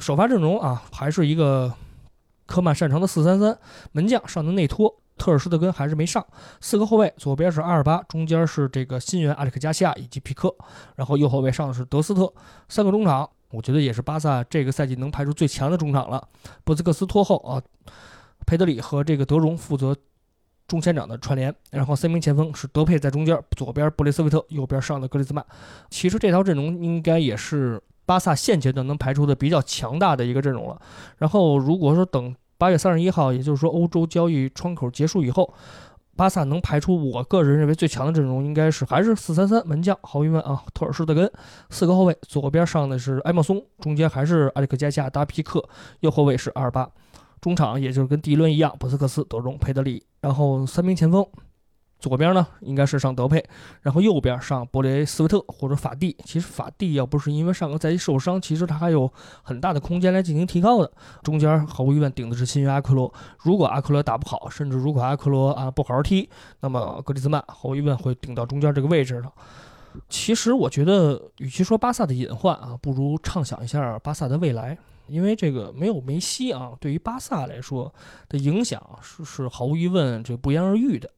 [0.00, 1.72] 首发阵容啊，还是一个
[2.46, 3.56] 科曼擅长的四三三，
[3.92, 6.26] 门将上的内托，特尔施特根还是没上。
[6.60, 10.52] 四个后卫，左边是阿尔巴，中间是这个新援阿里克加西亚以及皮克，
[10.96, 12.32] 然后右后卫上的是德斯特。
[12.68, 16.26] 三个中场，我觉得也是巴萨这个赛季能排出最强的中场了。
[16.64, 17.62] 布斯克斯拖后啊，
[18.44, 19.96] 佩德里和这个德容负责。
[20.66, 25.44] 中前场的串联，然后三名前锋是德佩在中间，左边布雷斯维特，右边上的格里兹曼。
[25.90, 30.80] 其实这套阵容应该也是巴萨现阶段能排出的比较强大的一个阵容了。
[31.18, 35.52] 然后如果说等八月三十一号，也就是说欧洲交易窗口结束以后，
[36.16, 41.30] 巴萨能排出我个人认为最强的阵容，应该是还是四三三，门将毫无疑问啊，托尔施特根，
[41.70, 45.62] 四个后卫，左边上的是埃莫松，中间还是埃里克加西亚、达皮克，
[46.00, 46.88] 右后卫是阿尔巴。
[47.42, 51.26] 中场也就是跟第一轮一样，博斯克斯、德容、佩德里，然后三名前锋，
[51.98, 53.44] 左边呢应该是上德佩，
[53.80, 56.16] 然后右边上博雷斯维特或者法蒂。
[56.24, 60.92] 其实法蒂要不是因为上个赛季受伤，其实他还有很大的空间来进行提高的。
[61.24, 69.32] 中间毫无疑问顶的是新援阿奎罗，如果阿奎罗打不好，甚至如果阿奎罗啊不好好踢，那么格里兹曼毫无疑问会顶到中间这个位置的。
[70.08, 74.78] 其实我觉得，与其说巴萨的隐患啊，不如畅想一下巴萨的未来。
[75.06, 77.92] 因为这个没有梅西啊，对于巴萨来说
[78.28, 81.10] 的影响是是毫无疑问这不言而喻的。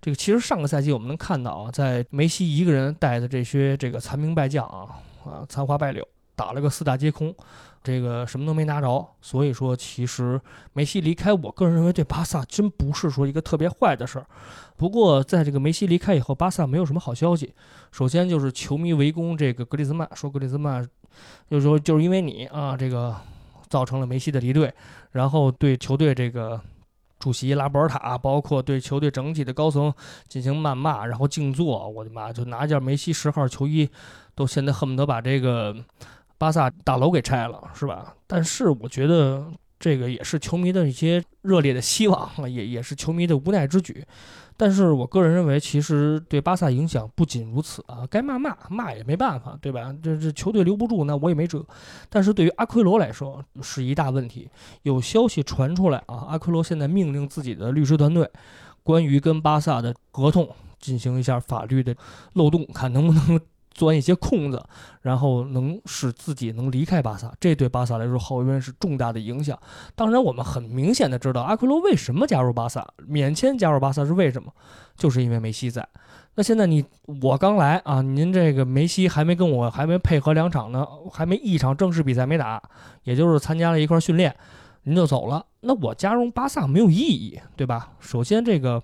[0.00, 7.34] 这个其实上个赛季我们能看到啊，在梅西一个人带的这些这个残兵败将啊啊残花败柳，打了个四大皆空，
[7.82, 9.06] 这个什么都没拿着。
[9.20, 10.40] 所以说，其实
[10.72, 14.26] 梅西离开，我个人认为对巴萨真不是说一个特别坏的事儿。
[14.76, 17.52] 不过在这个梅西离开以后，巴萨没有什么好消息。
[17.92, 20.88] 首先就是球迷围攻这个格里兹曼，说格里兹曼。
[21.50, 23.16] 就说就是因为你啊，这个
[23.68, 24.72] 造成了梅西的离队，
[25.12, 26.60] 然后对球队这个
[27.18, 29.92] 主席拉波尔塔，包括对球队整体的高层
[30.28, 31.88] 进行谩骂，然后静坐。
[31.88, 33.88] 我的妈，就拿件梅西十号球衣，
[34.34, 35.74] 都现在恨不得把这个
[36.36, 38.14] 巴萨大楼给拆了，是吧？
[38.26, 39.46] 但是我觉得
[39.80, 44.04] 这个也是球迷的一些热烈的希望，也也是球迷的无奈之举。
[44.58, 49.94] 但是我个人认为，其实对巴萨影响不仅如此啊，该骂骂骂也没办法，对吧？
[50.02, 51.64] 这这球队留不住，那我也没辙。
[52.10, 54.50] 但是对于阿奎罗来说，是一大问题。
[54.82, 58.28] 有消息传出来啊，阿奎罗现在命令自己的律师团队，
[58.82, 60.48] 关于跟巴萨的合同
[60.80, 61.94] 进行一下法律的
[62.32, 63.40] 漏洞，看能不能。
[63.78, 64.60] 钻一些空子，
[65.02, 69.56] 然后能使自己能离开巴萨，这对巴萨来说毫无疑问是重大的影响。
[69.94, 74.52] 当然，我们很明显的知道阿奎罗为什么加入巴萨，免签加入巴萨是为什么，
[74.96, 75.88] 就是因为梅西在。
[76.34, 76.84] 那现在你
[77.22, 82.60] 我刚来啊，您这个梅西还没跟我还没配合两场呢，还没一场正式比赛没打，
[83.04, 84.34] 也就是参加了一块训练，
[84.82, 87.92] 您就走了，那我加入巴萨没有意义，对吧？
[88.00, 88.82] 首先这个。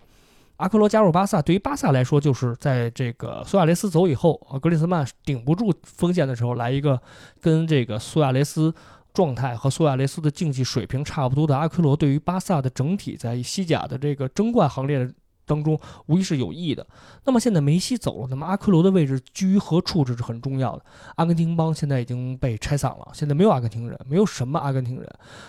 [0.57, 7.01] 阿奎罗加入巴萨，对于巴萨来说，就是在这个苏亚雷斯走以后，格里兹曼顶不住锋线的时候，来一个
[7.41, 8.73] 跟这个苏亚雷斯
[9.13, 15.11] 状态和苏亚雷斯的竞技水平差不多的阿奎罗，对于巴萨的整体在西甲的这个争冠行列。
[15.47, 16.87] 当中无疑是有益的。
[17.25, 20.05] 那么现在梅西走了，那么阿奎罗的位置居于何处？
[20.05, 20.85] 这是很重要的。
[21.17, 25.09] 阿根廷帮现在已经被拆散了，现在没有阿根廷人，没有什么阿根廷人。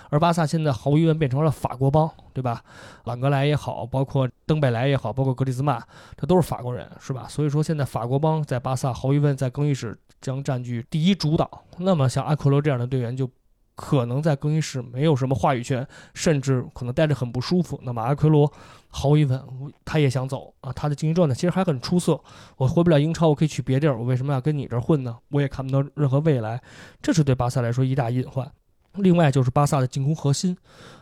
[0.09, 2.63] 而巴萨现在毫无疑问变成了法国帮，对吧？
[3.05, 5.81] 朗格莱也好，包括登贝莱也好，包括格里兹曼，
[6.17, 7.27] 这都是法国人，是吧？
[7.27, 11.63] 所以说现在法国帮在巴萨毫无疑问在更衣室将占据第一主导。
[11.77, 13.29] 那么像阿奎罗这样的队员就。
[13.75, 17.79] 可能在更衣室没有什么话语权，甚至可能待着很不舒服。
[17.83, 18.51] 那么阿奎罗
[18.87, 19.41] 毫无疑问，
[19.83, 20.71] 他也想走啊。
[20.73, 22.19] 他的竞技状态其实还很出色。
[22.57, 23.97] 我回不了英超，我可以去别地儿。
[23.97, 25.17] 我为什么要跟你这儿混呢？
[25.29, 26.61] 我也看不到任何未来，
[27.01, 28.49] 这是对巴萨来说一大隐患。
[28.93, 30.55] 另外就是巴萨的进攻核心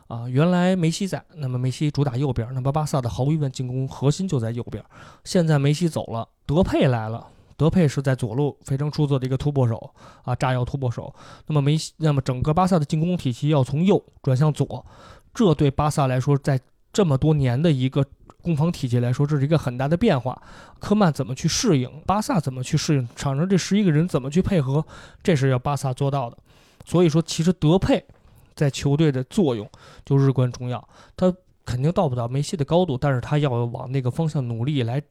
[0.08, 4.84] 啊，原来梅西在，那么梅西主打右边，那么巴萨的毫无疑问进攻核心就在右边。
[5.24, 7.28] 现在梅西走了，德佩来了。
[7.58, 11.14] 德佩是在左路非常出色的一个突破手啊，炸药突破手。
[11.48, 14.86] 那么梅西，那么整个巴萨的进攻体系要从右转向左，
[15.34, 16.60] 这对巴萨来说，在
[16.92, 18.06] 这么多年的一个
[18.42, 20.40] 攻防体系来说，这是一个很大的变化。
[20.80, 21.90] 科曼怎么去适应？
[22.06, 23.08] 巴萨怎么去适应？
[23.16, 24.86] 场上这十一个人怎么去配合？
[25.24, 26.38] 这是要巴萨做到的。
[26.86, 28.06] 所以说，其实德佩
[28.54, 29.68] 在球队的作用
[30.06, 30.88] 就日关重要。
[31.16, 31.34] 他
[31.66, 35.02] 肯定到不了梅西的高度，但是他要往那个方向努力来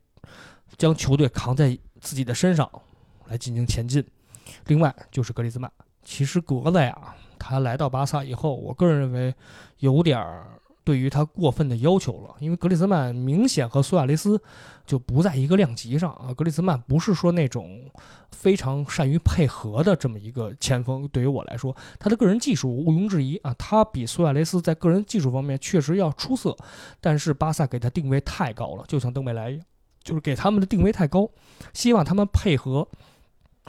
[0.76, 2.68] 将球队扛在自己的身上
[3.28, 4.04] 来进行前进。
[4.66, 5.70] 另外就是格里兹曼，
[6.02, 9.34] 其实格子呀，他来到巴萨以后，我个人认为
[9.78, 10.46] 有点儿
[10.84, 14.40] 对于他过分的要求了，因为格里兹曼明显和苏亚雷斯
[14.84, 16.34] 就不在一个量级上啊。
[16.34, 17.88] 格里兹曼不是说那种
[18.32, 26.56] 非常善于配合的这么一个前锋，对于我来说，他的个人技术毋庸置疑啊，他比苏亚雷斯在个人技术方面确实要出色，
[27.00, 29.64] 但是巴萨给他定位太高了，就像登贝莱一样，
[30.02, 31.28] 就是给他们的定位太高，
[31.72, 32.86] 希望他们配合。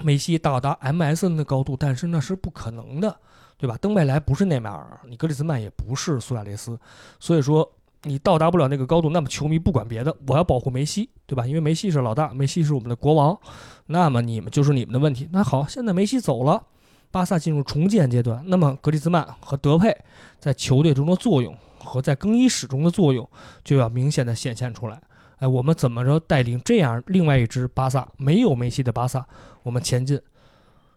[0.01, 3.15] 梅西到达 MSN 的高度，但是那是不可能的，
[3.57, 3.77] 对吧？
[3.79, 6.79] 登贝莱不是内马尔，你格里兹曼也不是苏亚雷斯，
[7.19, 9.11] 所以说你到达不了那个高度。
[9.11, 11.45] 那么球迷不管别的，我要保护梅西，对吧？
[11.45, 13.37] 因为梅西是老大，梅西是我们的国王。
[13.85, 15.29] 那么你们就是你们的问题。
[15.31, 16.63] 那好，现在梅西走了，
[17.11, 19.95] 巴萨进入重建阶段，那么格里兹曼和德佩
[20.39, 23.29] 在球队中的作用和在更衣室中的作用
[23.63, 24.99] 就要明显的显现出来。
[25.43, 29.27] 哎，我们怎么着带领这样另外一支巴萨没有梅西的巴萨，
[29.61, 30.17] 我们前进，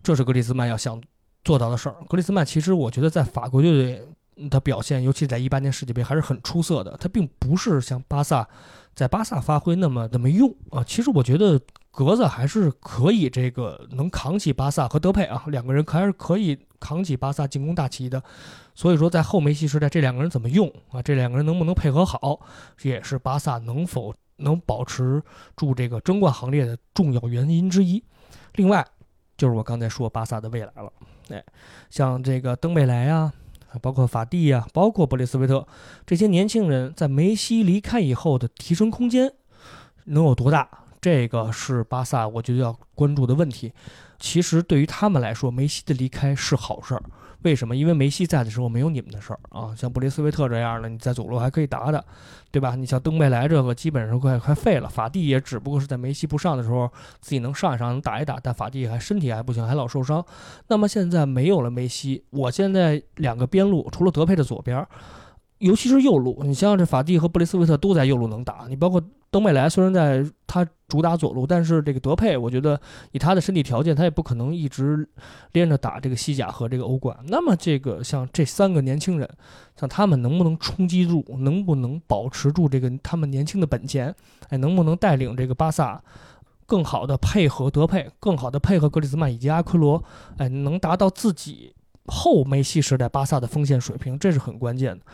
[0.05, 1.03] 这是格里兹曼要想
[1.45, 1.97] 做到的事儿。
[2.09, 4.01] 格里兹曼其实我觉得在法国队
[4.49, 6.97] 的表现，尤其在一八年世界杯还是很出色的。
[6.97, 8.49] 他并不是像巴萨
[8.95, 10.85] 在巴萨发挥那么那么用啊。
[10.85, 18.23] 其实我觉得格子还是可以这个能扛起巴萨和德佩啊两个人还是可以扛起巴萨进攻大旗的。
[18.77, 21.03] 所以说在后梅西时代，这两个人怎么用啊？
[21.03, 22.39] 这两个人能不能配合好，
[22.83, 24.15] 也是巴萨能否。
[24.37, 25.23] 能保持
[25.57, 28.03] 住这个争冠行列的重要原因之一，
[28.55, 28.87] 另外
[29.37, 30.93] 就是我刚才说巴萨的未来了。
[31.29, 31.45] 哎，
[31.91, 33.33] 像这个登贝莱啊，
[33.81, 35.67] 包括法蒂啊，包括布雷斯维特
[36.05, 39.33] 这些年轻人，在梅西离开以后的提升空间
[40.05, 40.69] 能有多大？
[41.01, 43.73] 这个是巴萨我觉得要关注的问题。
[44.19, 47.03] 其实对于他们来说，梅西的离开是好事儿。
[47.47, 47.77] 为什么？
[47.77, 49.73] 因为梅西在的时候没有你们的事儿啊！
[49.77, 52.05] 像布雷斯维特这样的，你在左路还可以打打，
[52.51, 52.75] 对吧？
[52.75, 54.89] 你像登贝莱这个，基本上快快废了。
[54.89, 58.37] 法蒂也只不过是在梅西不上的时候，自己能上一上，能打一打。
[58.43, 60.25] 但法蒂还身体还不行，还老受伤。
[60.67, 64.85] 那么现在没有了梅西，我现在两个边路，除了德佩的左边，
[65.59, 69.03] 尤其是右路，你像这法蒂和布雷斯维特都在右路能打，你包括。
[69.29, 75.07] 登贝莱虽然在他主打左路，但是这个德佩，我觉得以他的身体条件，他也不可能一直
[75.53, 77.15] 连着打这个西甲和这个欧冠。
[77.27, 79.29] 那么这个像这三个年轻人，
[79.79, 84.15] 像他们能不能冲击住，能不能保持住这个他们年轻的本钱？
[84.49, 86.03] 哎，能不能带领这个巴萨
[86.65, 90.03] 更好的配合德佩，更好的配合格里兹曼以及阿奎罗？
[90.39, 91.75] 哎，能达到自己
[92.07, 95.05] 后梅西时代巴萨的锋线水平，这是很关键的。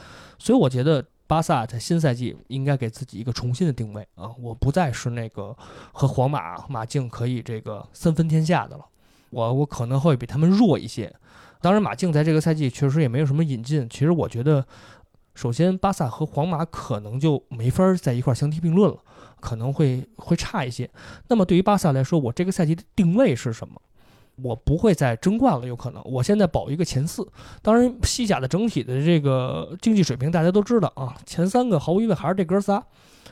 [0.43, 1.05] 所以我觉得。
[1.25, 4.29] 巴萨在新赛季应该给自己一个重新的定位啊！
[4.39, 5.57] 我不再是那个
[5.91, 8.85] 和皇马马竞可以这个三分天下的了，
[9.31, 11.11] 我我可能会比他们弱一些。
[11.63, 13.89] 当然，马竞在这个赛季确实也没有什么引进。
[13.89, 14.67] 其实我觉得，
[15.35, 18.99] 首先巴萨和皇马可能就没法在一块相提并论了，
[19.41, 20.91] 可能会会差一些。
[21.29, 23.81] 那么对于巴萨来说，我这个赛季的定位是什么？
[24.43, 26.03] 我不会再争冠了，有可能。
[26.05, 27.27] 我现在保一个前四。
[27.63, 32.77] 当然，西甲的整体的这个竞技水平大家都知道啊，前三个毫无疑问还是这哥仨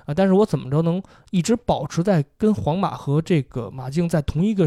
[0.05, 0.15] 啊。
[0.15, 4.67] 但是我怎么着能一直保持在跟皇马和这个马竞在同一个？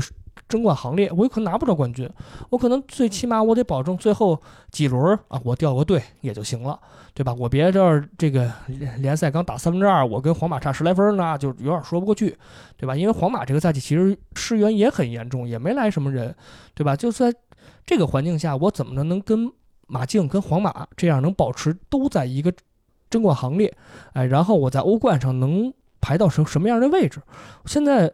[0.49, 2.09] 争冠行列，我有可能拿不着冠军，
[2.49, 4.39] 我可能最起码我得保证最后
[4.71, 6.79] 几轮啊，我掉个队也就行了，
[7.13, 7.33] 对吧？
[7.33, 8.51] 我别这儿这个
[8.97, 12.37] 联赛刚打三分之二，我跟皇马差十来分呢，就有点说不过去，
[12.77, 12.95] 对吧？
[12.95, 16.35] 因为皇马这个赛季其实失员也很严重，也没来什么人，
[16.75, 16.95] 对吧？
[16.95, 17.33] 就在
[17.85, 19.51] 这个环境下，我怎么能能跟
[19.87, 22.53] 马竞、跟皇马这样能保持都在一个
[23.09, 23.75] 争冠行列？
[24.13, 27.21] 哎，然后我在欧冠上能排到什什么样的位置？
[27.65, 28.13] 现在。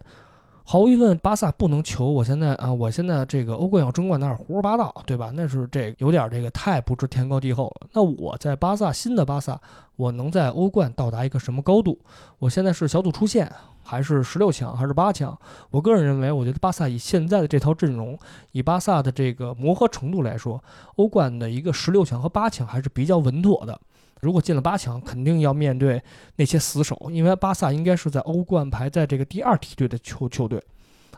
[0.71, 2.71] 毫无疑问，巴萨不能求我现在啊！
[2.71, 5.31] 我现在这个欧冠要争冠，那是胡说八道，对吧？
[5.33, 7.87] 那是这有点这个太不知天高地厚了。
[7.93, 9.59] 那我在巴萨，新的巴萨，
[9.95, 11.97] 我能在欧冠到达一个什么高度？
[12.37, 13.51] 我现在是小组出线，
[13.81, 15.35] 还是十六强，还是八强？
[15.71, 18.15] 我个人认为，我觉得巴萨以现在的这套阵容，
[18.51, 20.63] 以巴萨的这个磨合程度来说，
[20.97, 23.81] 欧冠的一个十六强和八强还是比较稳妥的。
[24.21, 26.01] 如果进了八强，肯定要面对
[26.35, 30.61] 那些死守，因为巴萨应该是在欧冠排在这个第二梯队的球球队，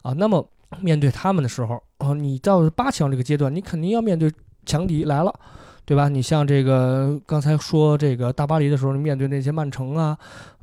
[0.03, 0.47] 啊，那么
[0.79, 4.31] 面对他们的时候，啊，你到八强这个阶段，你肯定要面对
[4.65, 5.33] 强敌来了，
[5.85, 6.07] 对吧？
[6.07, 10.17] 你像这个刚才说这个大巴黎的时候，你面对那些曼城啊、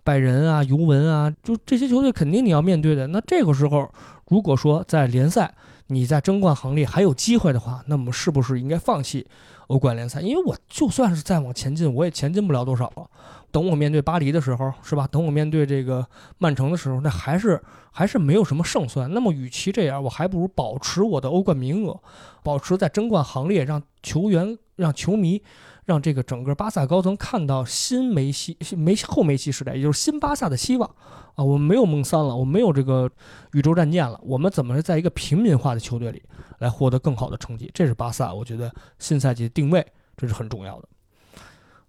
[0.04, 3.08] 拜仁啊、尤文啊，就这些球队肯定你要面对的。
[3.08, 3.90] 那这个时候，
[4.28, 5.52] 如果说在联赛
[5.88, 9.26] 你在争冠行列还有机会的话，那么是不是应该放弃？
[9.68, 13.08] 欧冠联赛，因为我就算是再往前进，我也前进不了多少了。
[13.50, 15.08] 等我面对巴黎的时候，是吧？
[15.10, 16.06] 等我面对这个
[16.36, 17.58] 曼城的时候，那还是
[17.90, 19.10] 还是没有什么胜算。
[19.14, 21.98] 那么，与其这样，我还不如保持我的欧冠名额，
[22.42, 25.42] 保持在争冠行列，让球员让球迷。
[25.84, 30.86] 让这个整个巴萨高层看到新梅西、梅西后梅西时代，也就是新巴萨的希望
[31.34, 31.42] 啊！
[31.42, 33.10] 我们没有梦三了，我们没有这个
[33.54, 36.22] 宇宙战舰了，我们怎么在一个平民化的球队里
[36.58, 37.70] 来获得更好的成绩？
[37.72, 39.86] 这是巴萨，我觉得新赛季的定位，
[40.16, 40.88] 这是很重要的。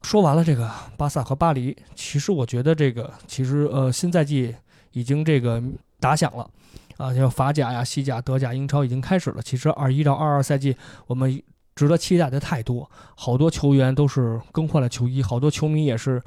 [0.01, 4.55] 说完了这个巴萨和巴黎，其实我觉得这个其实呃新赛季
[4.91, 5.61] 已经这个
[5.99, 6.49] 打响了
[6.97, 9.41] 啊，像法甲呀、西甲、德甲、英超已经开始了。
[9.41, 10.75] 其实二一到二二赛季
[11.07, 11.41] 我们。
[11.75, 16.21] 值得期待的太多，好多球员都是更换了球衣，好多球迷也是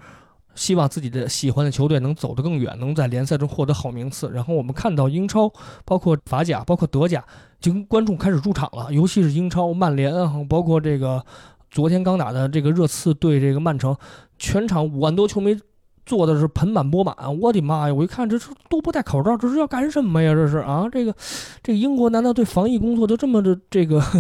[0.55, 4.31] 希望自己的喜欢的球队能走得更远，能在联赛中获得好名次。
[4.31, 5.53] 然后我们看到英超，
[5.85, 7.25] 包括法甲，包括德甲，
[7.59, 11.25] 已经观众开始入场了，尤其是英超，曼联啊，包括这个
[11.71, 13.97] 昨天刚打的这个热刺对这个曼城，
[14.39, 15.57] 全场五万多球迷
[16.05, 17.15] 坐的是盆满钵满。
[17.41, 17.95] 我的妈呀！
[17.95, 20.35] 我一看这是都不戴口罩，这是要干什么呀？
[20.35, 21.15] 这是啊，这个
[21.63, 24.03] 这个英国难道对防疫工作就这么的这个？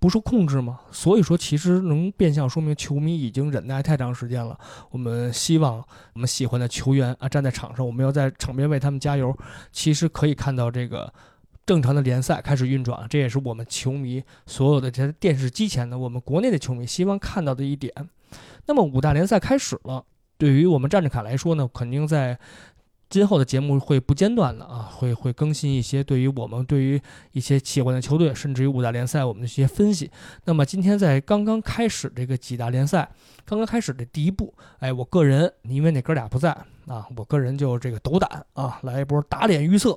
[0.00, 0.80] 不受控制吗？
[0.90, 4.54] 所以说，其实能变相说明球迷已经忍耐太长时间了。
[4.90, 5.82] 我们希望
[6.12, 9.34] 我们喜欢的球员啊站在场上，我们要在场边为他们加油。
[9.72, 11.10] 其实可以看到这个
[11.64, 17.90] 正常的联赛开始运转，这也是我们球迷所有的这电视机前的我们国内的球迷希望看到的一点。
[18.66, 20.04] 那么五大联赛开始了，
[20.38, 22.38] 对于我们站着卡来说呢，肯定在。
[23.10, 30.10] 今后的节目会不间断的啊，会会更新一些对于我们对于一些喜欢的球队，甚至于五大联赛我们的一些分析。
[30.46, 33.08] 那么今天在刚刚开始这个几大联赛
[33.44, 36.50] 刚刚开始的第一步，哎，我个人因为那哥俩不在
[36.88, 39.96] 啊，我个人就这个斗胆啊，来一波打脸预测，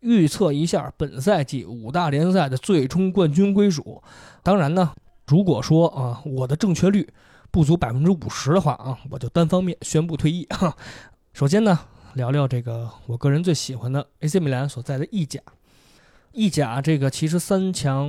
[0.00, 4.02] 预测一下本赛季五大联赛的最终冠军归属。
[4.42, 4.92] 当然呢，
[5.28, 7.08] 如果说啊我的正确率
[7.50, 10.76] 不足百分之五十的话啊，我就单方面宣布退役哈。
[11.32, 11.78] 首先呢。
[12.16, 15.38] 聊聊这个我个人最喜欢的 AC 米兰所在的意甲。
[16.32, 18.08] 意甲这个其实三强，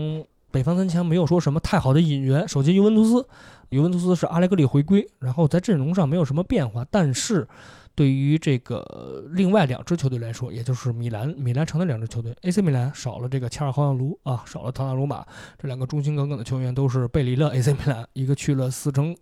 [0.50, 2.48] 北方三强没有说什么太好的引援。
[2.48, 3.28] 首先尤文图斯，
[3.68, 6.88] 尤文图斯是阿莱格里回归，然后在阵容上没有什么变化。
[6.90, 7.46] 但是
[7.96, 15.26] 对于这个另外两支球队来说，也就是米兰、米兰城的两支球队，AC 米兰少了这个恰尔豪扬卢啊，少了唐纳鲁马，
[15.62, 19.14] 这两个忠心耿耿的球员都是背离了 AC 米兰，一个去了四城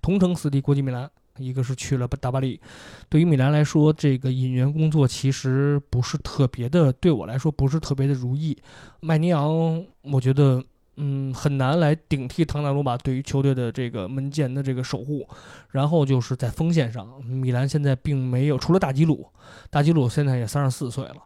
[0.00, 1.10] 同城死敌国际米兰。
[1.40, 2.60] 一个是去了大巴黎，
[3.08, 8.58] 对于米兰来说，这个引援工作其实不是特别的，对我来说不是特别的如意。
[8.98, 10.60] 麦尼昂，我觉得，
[10.96, 15.24] 嗯，很难来顶替唐纳鲁马对于球队的这个门前的这个守护。
[15.70, 19.24] 然后就是在锋线上，米兰现在并没有，除了大吉鲁，
[19.70, 21.18] 大吉鲁现在也三十四岁了，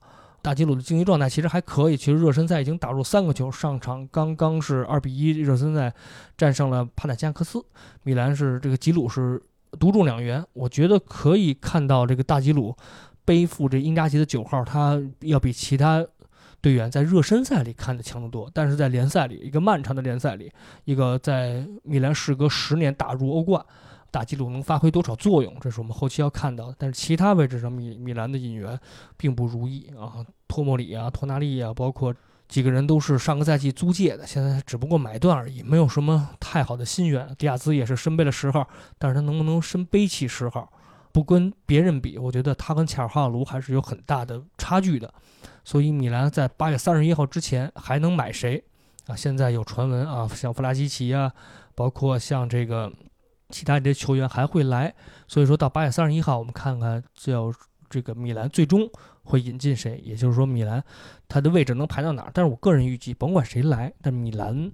[0.43, 1.97] 大吉鲁的竞技状态其实还可以。
[1.97, 5.95] 其实热身赛已经打入三个球，上场刚刚是二比一热身赛
[6.37, 7.65] 战胜了帕坦加克斯。
[8.03, 9.43] 米兰是这个吉鲁是。
[9.81, 12.77] 独中两元，我觉得可以看到这个大吉鲁
[13.25, 16.07] 背负这英扎吉的九号，他要比其他
[16.61, 18.51] 队员在热身赛里看的强得多。
[18.53, 20.53] 但是在联赛里，一个漫长的联赛里，
[20.85, 23.65] 一个在米兰时隔十年打入欧冠，
[24.13, 26.77] 大纪录能发挥多少作用，这是我们后期要看到的。
[26.79, 28.79] 但是其他位置上，米米兰的引援
[29.17, 32.15] 并不如意啊，托莫里啊，托纳利啊，包括。
[32.49, 37.35] 几个人都是上个赛季租借的，现在只不过买断而已，没有什么太好的心愿。
[37.39, 40.71] 迪亚兹也是身背了十号，但是他能不能身背起十号，
[41.13, 45.15] 不跟别人比，我觉得他跟切尔哈卢还是有很大的差距的。
[45.65, 48.63] 所以米兰在八月三十一号之前还能买谁
[49.07, 49.17] 啊？
[49.17, 51.33] 现在有传闻啊，像弗拉基奇啊，
[51.75, 52.93] 包括像这个
[53.53, 54.93] 其他这些球员还会来。
[55.29, 57.53] 所以说到八月三十一号，我们看看叫
[57.89, 58.91] 这个米兰最终。
[59.25, 60.03] 会引进谁？
[60.05, 60.83] 也就是说，米兰
[61.29, 62.31] 他的位置能排到哪儿？
[62.35, 64.69] 但是我个人预计，甭管谁来，但米兰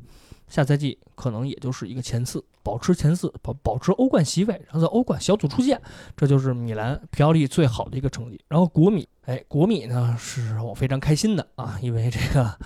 [0.49, 5.79] 下赛季可能也就是一个前四，保持前四，保保持欧冠席位，然后在欧冠小组出线，
[6.17, 8.41] 这就是米兰皮奥利最好的一个成绩。
[8.49, 12.59] 然后国米，哎，国米呢是我非常开心的啊，因为这个。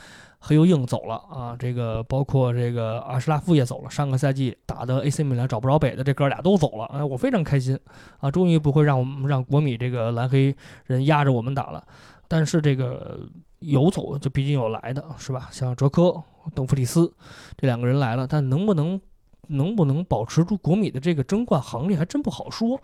[0.45, 3.89] 黑又硬走了啊，这个包括这个阿什拉夫也走了。
[3.89, 7.79] 上个赛季打的 AC 米兰找不着北的这哥俩都走了，哎，我非常开心
[8.19, 10.55] 啊，终于不会让我们让国米这个蓝黑
[10.87, 11.85] 人压着我们打了。
[12.27, 13.21] 但是这个
[13.61, 15.49] 有走就毕竟有来的，是吧？
[15.53, 16.21] 像哲科、
[16.55, 17.15] 邓弗里斯
[17.57, 19.01] 这两个人来了，但能不能？
[19.49, 22.81] 能不能保持住国米的这个争冠行列还真不好说，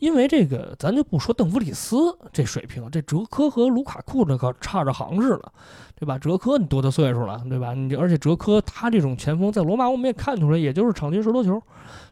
[0.00, 1.96] 因为这个咱就不说邓弗里斯
[2.32, 5.52] 这水平，这哲科和卢卡库这可差着行似的，
[5.96, 6.18] 对吧？
[6.18, 7.74] 哲科你多大岁数了，对吧？
[7.74, 11.60] 你而且哲科他这种前锋在罗马我们也看出来，也就是场均十多球，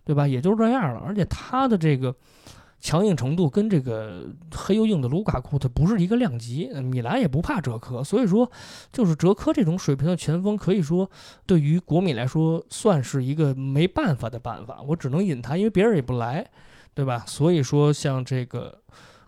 [0.04, 0.26] 对吧？
[0.26, 2.14] 也就是这样了，而且他的这个。
[2.82, 6.68] 强硬程度跟这个黑又硬的卢卡库，他不是一个量级。
[6.82, 8.50] 米兰也不怕哲科，所以说，
[8.92, 11.08] 就是哲科这种水平的前锋，可以说
[11.46, 14.82] 对于国米来说算是一个没办法的办法。
[14.82, 16.44] 我只能引他，因为别人也不来，
[16.92, 17.22] 对吧？
[17.24, 18.76] 所以说，像这个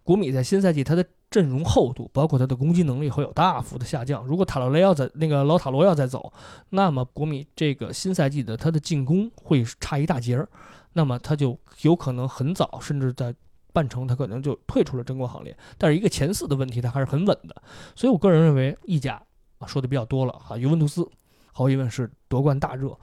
[0.03, 4.27] 国米在新赛季他的阵容厚度，包括他的攻击能力会有大幅的下降。
[4.27, 6.33] 如果塔罗雷要在那个老塔罗要再走，
[6.71, 10.49] 那么国米这个新赛季的他的进攻会差一大截儿，
[10.95, 13.35] 那么他就有可能很早，甚至在
[13.73, 15.55] 半程他可能就退出了争冠行列。
[15.77, 17.63] 但是一个前四的问题，他还是很稳的。
[17.95, 19.23] 所以我个人认为意甲
[19.59, 21.07] 啊说的比较多了哈，尤文图斯
[21.53, 22.99] 毫无疑问是夺冠大热。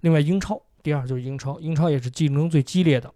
[0.00, 3.10] 另外英超第二就是英超，英超也是竞争最激烈的，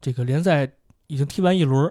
[0.00, 0.70] 这个联赛
[1.06, 1.90] 已经踢完一轮，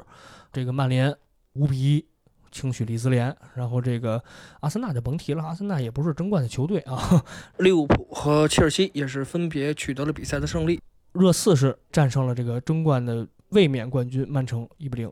[0.53, 1.15] 这个曼联
[1.53, 2.05] 五比一。
[2.51, 4.23] 轻取利兹联，然后这个
[4.61, 7.21] 阿森纳就甭提了，阿森纳也不是争冠的球队啊。
[7.59, 10.79] 利物浦和切尔西也是分别取得了比赛的胜利。
[11.15, 15.11] 热刺是战胜了这个争冠的卫冕冠军曼城一比零。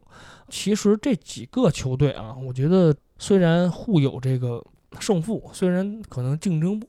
[0.49, 4.63] 其实这几个球队啊，我觉得虽然互有这个
[4.99, 6.81] 胜负，虽然可能竞争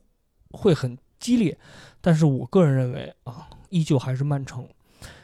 [0.51, 1.57] 会很激烈，
[2.01, 4.67] 但是我个人认为啊，依旧还是曼城，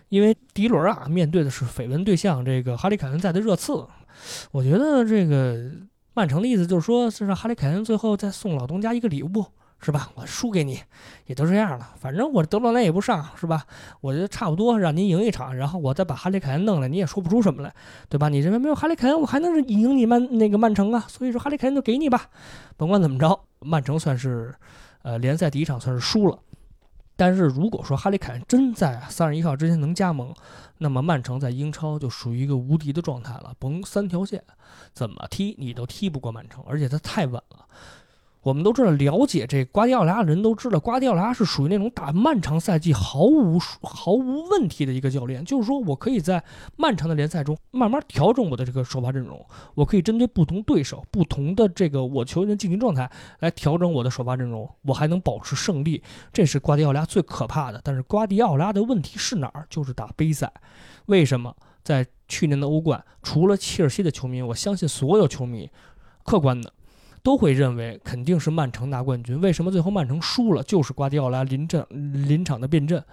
[0.09, 3.85] 因为第一轮啊面对的是绯闻对象这个哈里凯恩在的热刺。
[4.51, 5.71] 我觉得这个
[6.13, 9.45] 曼城的意思就是说，是让哈里凯恩最后再送老东家一个礼物，
[9.83, 10.09] 是吧？
[10.13, 10.79] 我输给你，
[11.25, 11.95] 也都这样了。
[11.99, 13.65] 反正我德罗兰也不上，是吧？
[13.99, 17.73] 我觉得差不多，让您赢一场，然后我再把哈利凯恩弄来，你也说不出什么来，
[18.07, 18.29] 对吧？
[18.29, 21.03] 你认为没有哈利凯恩，我还能赢你曼那个曼城啊？
[21.07, 22.29] 所以说哈利凯恩就给你吧。
[22.77, 24.53] 甭管怎么着，曼城算是
[25.01, 26.37] 呃联赛第一场算是输了。
[27.15, 30.33] 但是如果说哈利凯恩真在三十一号之前能加盟，
[30.77, 34.43] 那么曼城在英超就属于一个无敌的状态了，甭三条线，
[34.93, 37.67] 怎么踢你都踢不过曼城，而且他太稳了。
[38.43, 45.45] 我们都知道，了解这瓜迪奥拉的人都知道，瓜迪奥拉是属于那种打漫长赛季毫无毫无问题的一个教练。
[45.45, 46.43] 就是说我可以在
[46.75, 56.01] 漫长的联赛中慢慢调整我的这个首发阵容，我可以针对不同对手、不同的这个我球员的竞技状态来调整我的首发阵容，我还能保持胜利。
[56.33, 57.79] 这是瓜迪奥拉最可怕的。
[57.83, 59.67] 但是瓜迪奥拉的问题是哪儿？
[59.69, 60.51] 就是打杯赛。
[61.05, 65.69] 为什么在去年的欧冠，除了切尔西的球迷，我相信所有球迷，
[66.23, 66.73] 客观的。
[67.23, 69.39] 都会认为肯定是曼城拿冠军。
[69.39, 70.63] 为什么最后曼城输了？
[70.63, 73.03] 就是瓜迪奥拉临阵临场的变阵，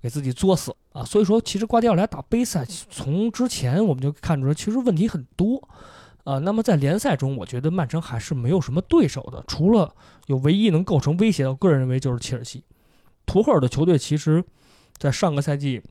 [0.00, 1.04] 给自己作死啊！
[1.04, 5.68] 所以说，其实瓜迪奥拉打杯赛，从之前我们就看出来，其实问题很多
[6.24, 6.38] 啊。
[6.38, 9.94] 那么在联赛中，我觉得曼城还是没有什么对手的，除了
[10.26, 12.64] 有唯一能构成威胁的，我个人认为就是切尔西。
[13.26, 14.42] 图赫尔的球队其实，
[14.96, 15.82] 在上个赛季，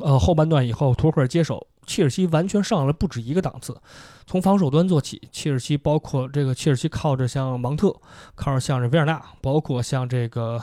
[0.00, 1.66] 呃后半段以后，图赫尔接手。
[1.86, 3.76] 切尔西完全上了不止一个档次，
[4.26, 7.94] 从防守端做起，切尔西包括这个切尔西靠着像芒特，
[8.34, 10.62] 靠着像这维尔纳，包括像这个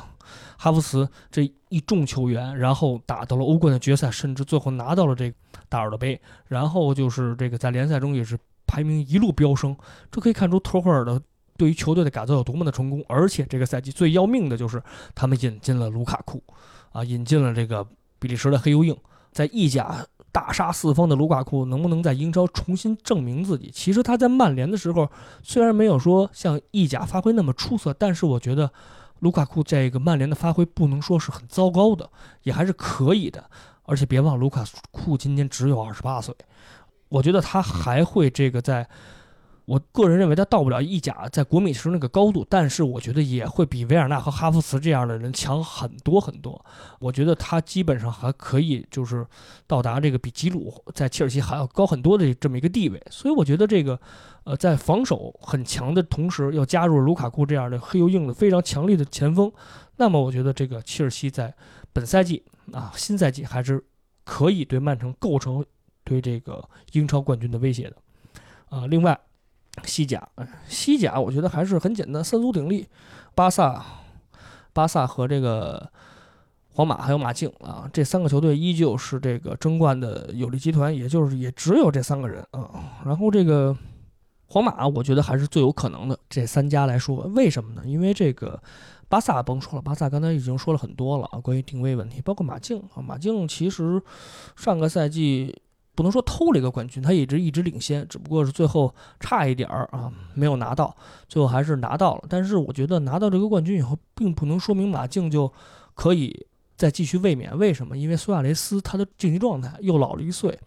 [0.57, 5.35] 哈弗茨这一众球员，然后打到了欧冠的决赛，甚至最后拿到了这个
[5.69, 9.75] 大耳朵杯，然后就是这个在联赛中也是排名一路飙升，
[10.11, 11.21] 这可以看出托赫尔的
[11.57, 13.03] 对于球队的改造有多么的成功。
[13.07, 14.81] 而且这个赛季最要命的就是
[15.13, 16.43] 他们引进了卢卡库，
[16.91, 17.85] 啊，引进了这个
[18.19, 18.95] 比利时的黑油硬，
[19.31, 20.05] 在意甲。
[20.31, 23.69] 大杀四方的卢卡库能不能在英超重新证明自己？
[23.73, 25.09] 其实他在曼联的时候
[25.43, 28.71] 虽然没有说像意甲发挥那么出色，但是我觉得
[29.19, 32.09] 卢卡库这个曼联的发挥不能说是很糟糕的，
[32.43, 33.43] 也还是可以的。
[33.83, 36.33] 而且别忘，卢卡库今年只有二十八岁，
[37.09, 38.87] 我觉得他还会这个在。
[39.71, 46.65] 我个人认为他到不了意甲在国米时那个高度，但是我觉得也会比维尔纳和哈弗茨这样的人强很多很多。
[46.99, 49.25] 我觉得他基本上还可以，就是
[49.67, 53.01] 到达这个比吉鲁在切尔西还要高很多的这么一个地位。
[53.09, 53.97] 所以我觉得这个，
[54.43, 59.49] 呃，在防守很强的同时，要加入卢卡库这样的黑又硬的非常强力的前锋，
[59.95, 61.55] 那么我觉得这个切尔西在
[61.93, 62.43] 本赛季
[62.73, 63.81] 啊新赛季还是
[64.25, 65.65] 可以对曼城构成
[66.03, 66.61] 对这个
[66.91, 67.95] 英超冠军的威胁的。
[68.67, 69.17] 啊，另外。
[69.85, 70.27] 西甲，
[70.67, 72.87] 西甲，我觉得还是很简单，三足鼎立，
[73.33, 73.83] 巴萨、
[74.73, 75.89] 巴萨和这个
[76.73, 82.99] 皇马还有马竞啊，这三个球队依旧是这个争冠的有力集团，也就是也只有这三个人啊。
[83.05, 83.75] 然后这个
[84.47, 86.19] 皇马，我觉得还是最有可能的。
[86.29, 87.81] 这三家来说，为什么呢？
[87.85, 88.61] 因为这个
[89.07, 94.01] 巴萨甭说了，巴萨刚才已经说了很多了啊，关于定位问题，包括马竞啊，马竞其实
[94.57, 95.61] 上个赛季。
[96.01, 100.95] 不能说偷了一个冠军，他一直一直领先，只不过是最后差一点儿啊，没有拿到，
[101.27, 102.23] 最后还是拿到了。
[102.27, 105.53] 但是我觉得拿到这个冠军以后，并不能说明马竞就
[105.93, 107.55] 可以再继续卫冕。
[107.55, 107.95] 为什么？
[107.95, 110.59] 因为苏亚雷斯他的竞技状态又老了一岁，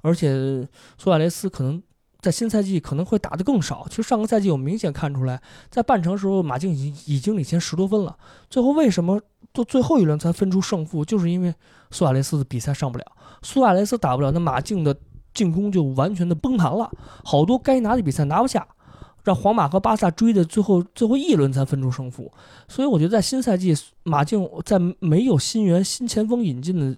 [0.00, 0.66] 而且
[0.98, 1.80] 苏亚雷斯可能
[2.18, 3.86] 在新赛季可能会打得更少。
[3.88, 8.18] 其实上个赛季我明显看出来，在半程时候马竞已经已经领先十多分了，
[8.50, 9.20] 最后为什么
[9.54, 11.04] 做最后一轮才分出胜负？
[11.04, 11.54] 就是因为
[11.92, 13.04] 苏亚雷斯的比赛上不了。
[13.42, 14.96] 苏亚雷斯打不了，那马竞的
[15.34, 16.90] 进攻就完全的崩盘了，
[17.24, 18.66] 好多该拿的比赛拿不下，
[19.24, 22.30] 让皇马和巴萨追的最后最后一轮才分出胜负。
[22.68, 23.74] 所以我觉得在新赛季，
[24.04, 26.96] 马竞在没有新援新前锋引进的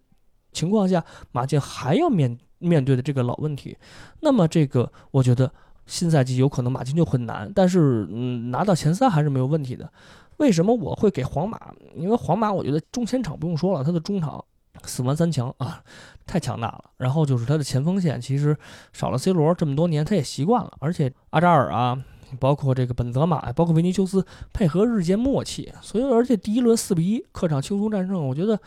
[0.52, 3.76] 情况下，马竞还要面面对的这个老问题。
[4.20, 5.50] 那么这个我觉得
[5.86, 9.90] 新赛季有可能马竞就很难，但是嗯，拿到前三还是没有问题的。
[10.38, 11.60] 为什么我会给皇马？
[11.94, 14.44] 因为皇马我觉得中前场不用说了，他的中场
[14.84, 15.82] 死亡三强啊，
[16.26, 16.84] 太强大了。
[16.96, 18.56] 然后就是他的前锋线，其实
[18.92, 20.72] 少了 C 罗这么多年，他也习惯了。
[20.80, 22.02] 而且阿扎尔啊，
[22.38, 25.72] 包括这个本泽马，包括维尼修斯，配合日渐默契。
[25.80, 28.58] 所以而且第一轮四比一客场轻松战胜，我觉得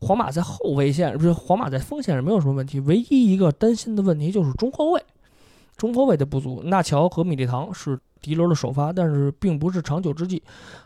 [0.00, 5.02] 皇马在后卫线不是皇马在锋线上没有什么问题，唯一一个担心的问题就是中后卫，
[5.76, 6.62] 中后卫的不足。
[6.64, 7.98] 纳乔和米利唐是。
[8.22, 10.42] 第一轮的首发，但是并不是长久之计。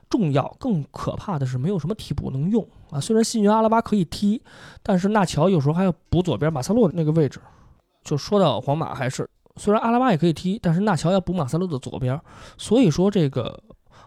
[0.09, 2.99] 重要更可怕的是，没有什么替补能用啊。
[2.99, 4.41] 虽然新援阿拉巴可以踢，
[4.83, 7.41] 但是纳乔有时候还要补左边马塞洛那个位置。
[8.03, 12.19] 就说到皇马，还是虽然阿拉巴也可以踢，但是纳乔要补马塞洛的左边。
[12.57, 13.61] 所以说，这个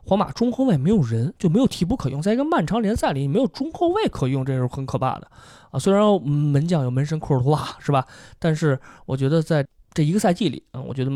[0.05, 2.21] 皇马中后卫没有人，就没有替补可用。
[2.21, 5.30] 在一个漫长联赛里，没有中后卫可用，这是很可怕的
[5.71, 5.77] 啊。
[5.77, 8.07] 虽然门将有门神库尔图瓦，是吧？
[8.39, 11.11] 但是我觉得在这一个赛季里，啊，我觉得。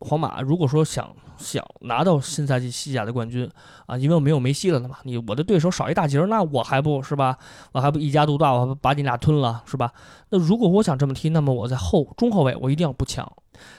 [0.00, 3.50] 皇马如果说想想拿到新赛季西甲的冠军
[3.86, 7.38] 啊，因为我没有梅西了嘛，你我的对手少一大截儿，那我还不是吧？
[7.72, 9.92] 我还不一家独大，我还不把你俩吞了是吧？
[10.30, 13.30] 那如果我想这么踢，那么我在后中后卫我一定要不强，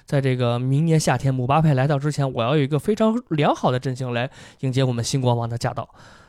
[0.05, 4.29] 在这个明年夏天姆巴佩来到之前，我要有一个非常良好的阵型来
[4.61, 5.87] 迎接我们新国王的驾到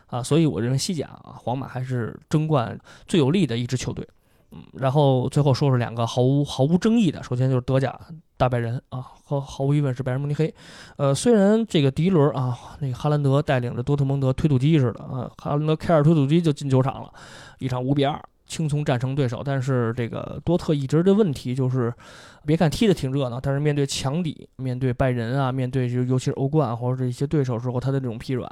[0.09, 0.22] 啊！
[0.22, 4.07] 所以我认为西甲啊，皇马还是争冠最有利的一支球队。
[4.51, 7.99] 嗯，然后最后说说两个毫无毫无争议的，首先就是德甲
[8.36, 10.55] 大败人啊，和毫无疑问是拜仁慕尼黑。
[10.96, 17.12] 呃，虽然这个第一轮啊，那个哈兰德带领着多特蒙德推土机似的啊，哈兰德开着推土机就进球场了，
[17.59, 19.42] 一场五比二轻松战胜对手。
[19.44, 21.92] 但是这个多特一直的问题就是，
[22.46, 28.51] 别看踢的挺热闹，但是面对强敌，面对拜仁啊，面对就尤其是欧冠或者这些对手时候，他的这种疲软，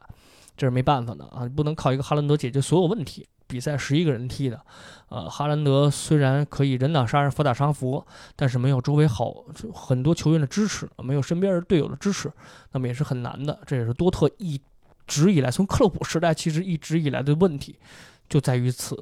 [0.58, 3.26] 这是没办法的啊，不能靠一个哈兰德解决所有问题。
[3.46, 4.60] 比赛十一个人踢的，
[5.08, 12.32] 呃，哈兰德虽然可以人挡杀人，佛打杀佛，但是没有周围好很多球员的支持，没有身边队友的支持，
[12.72, 13.58] 那么也是很难的。
[13.66, 14.60] 这也是多特一
[15.06, 17.78] 直以来从克洛普时代其实一直以来的问题，
[18.28, 18.96] 就在于此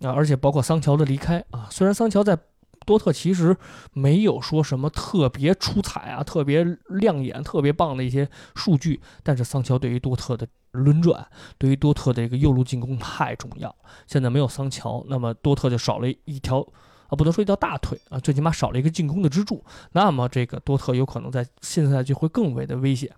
[0.00, 2.38] 啊，而且包括桑乔的离开啊，虽然桑乔在。
[2.84, 3.56] 多特其实
[3.94, 10.46] 没有说什么特别出彩啊、特别亮眼、特别棒的一些数据，但是桑乔对于多特的
[10.76, 11.26] 轮转，
[11.58, 13.74] 对于多特的一个右路进攻太重要。
[14.06, 16.60] 现在没有桑乔，那么多特就少了一条
[17.08, 19.64] 啊，不能说一条大腿啊，最起码少了一个进攻的支柱。
[19.92, 23.10] 那么这个多特有可能在现在就会更为的危险。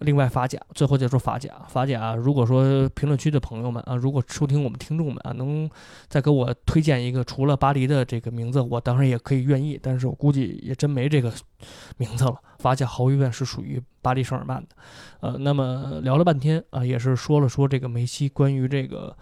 [0.00, 1.50] 另外法甲，最后再说法甲。
[1.68, 5.70] 法甲，如果说评论区的朋友们啊，如果收听我们听众们啊，能
[6.06, 9.80] 再给我推荐一个除了巴黎的这个名字，我当然也可以愿意。
[9.82, 11.32] 但是我估计也真没这个
[11.96, 12.38] 名字了。
[12.58, 14.68] 法甲毫无疑问是属于巴黎圣日耳曼的。
[15.20, 19.16] 呃，那么聊了半天啊，也是说了说这个梅西关于这个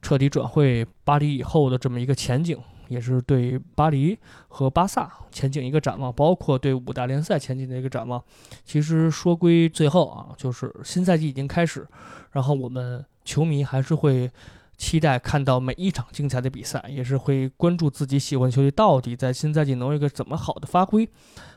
[0.00, 2.58] 彻底转会巴黎以后的这么一个前景。
[2.88, 4.16] 也是对巴黎
[4.46, 8.22] 和巴萨前景一个展望，包括对五大联赛前景的一个展望。
[8.64, 11.84] 其实说归最后啊，就是新赛季已经开始，
[12.30, 14.30] 然后我们球迷还是会
[14.76, 21.08] 期待看到每一场精彩的比赛，也是会关注自己喜欢球队到底在新赛季能有一个怎么好的发挥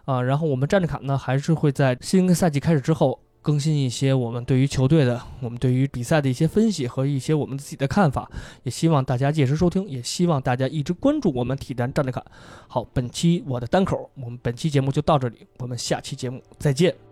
[0.06, 0.22] 啊。
[0.22, 3.20] 然后我们站着卡呢，还是会在新赛季开始之后。
[3.42, 8.30] 更新一些我们对于球队的、我们对于比赛的一些分析和一些我们自己的看法，
[8.64, 12.24] 也希望大家届时收听，也希望大家一直关注我们体坛站着卡。
[12.68, 17.09] 好，本期我的单口，我们本期节目就到这里，我们下期节目再见。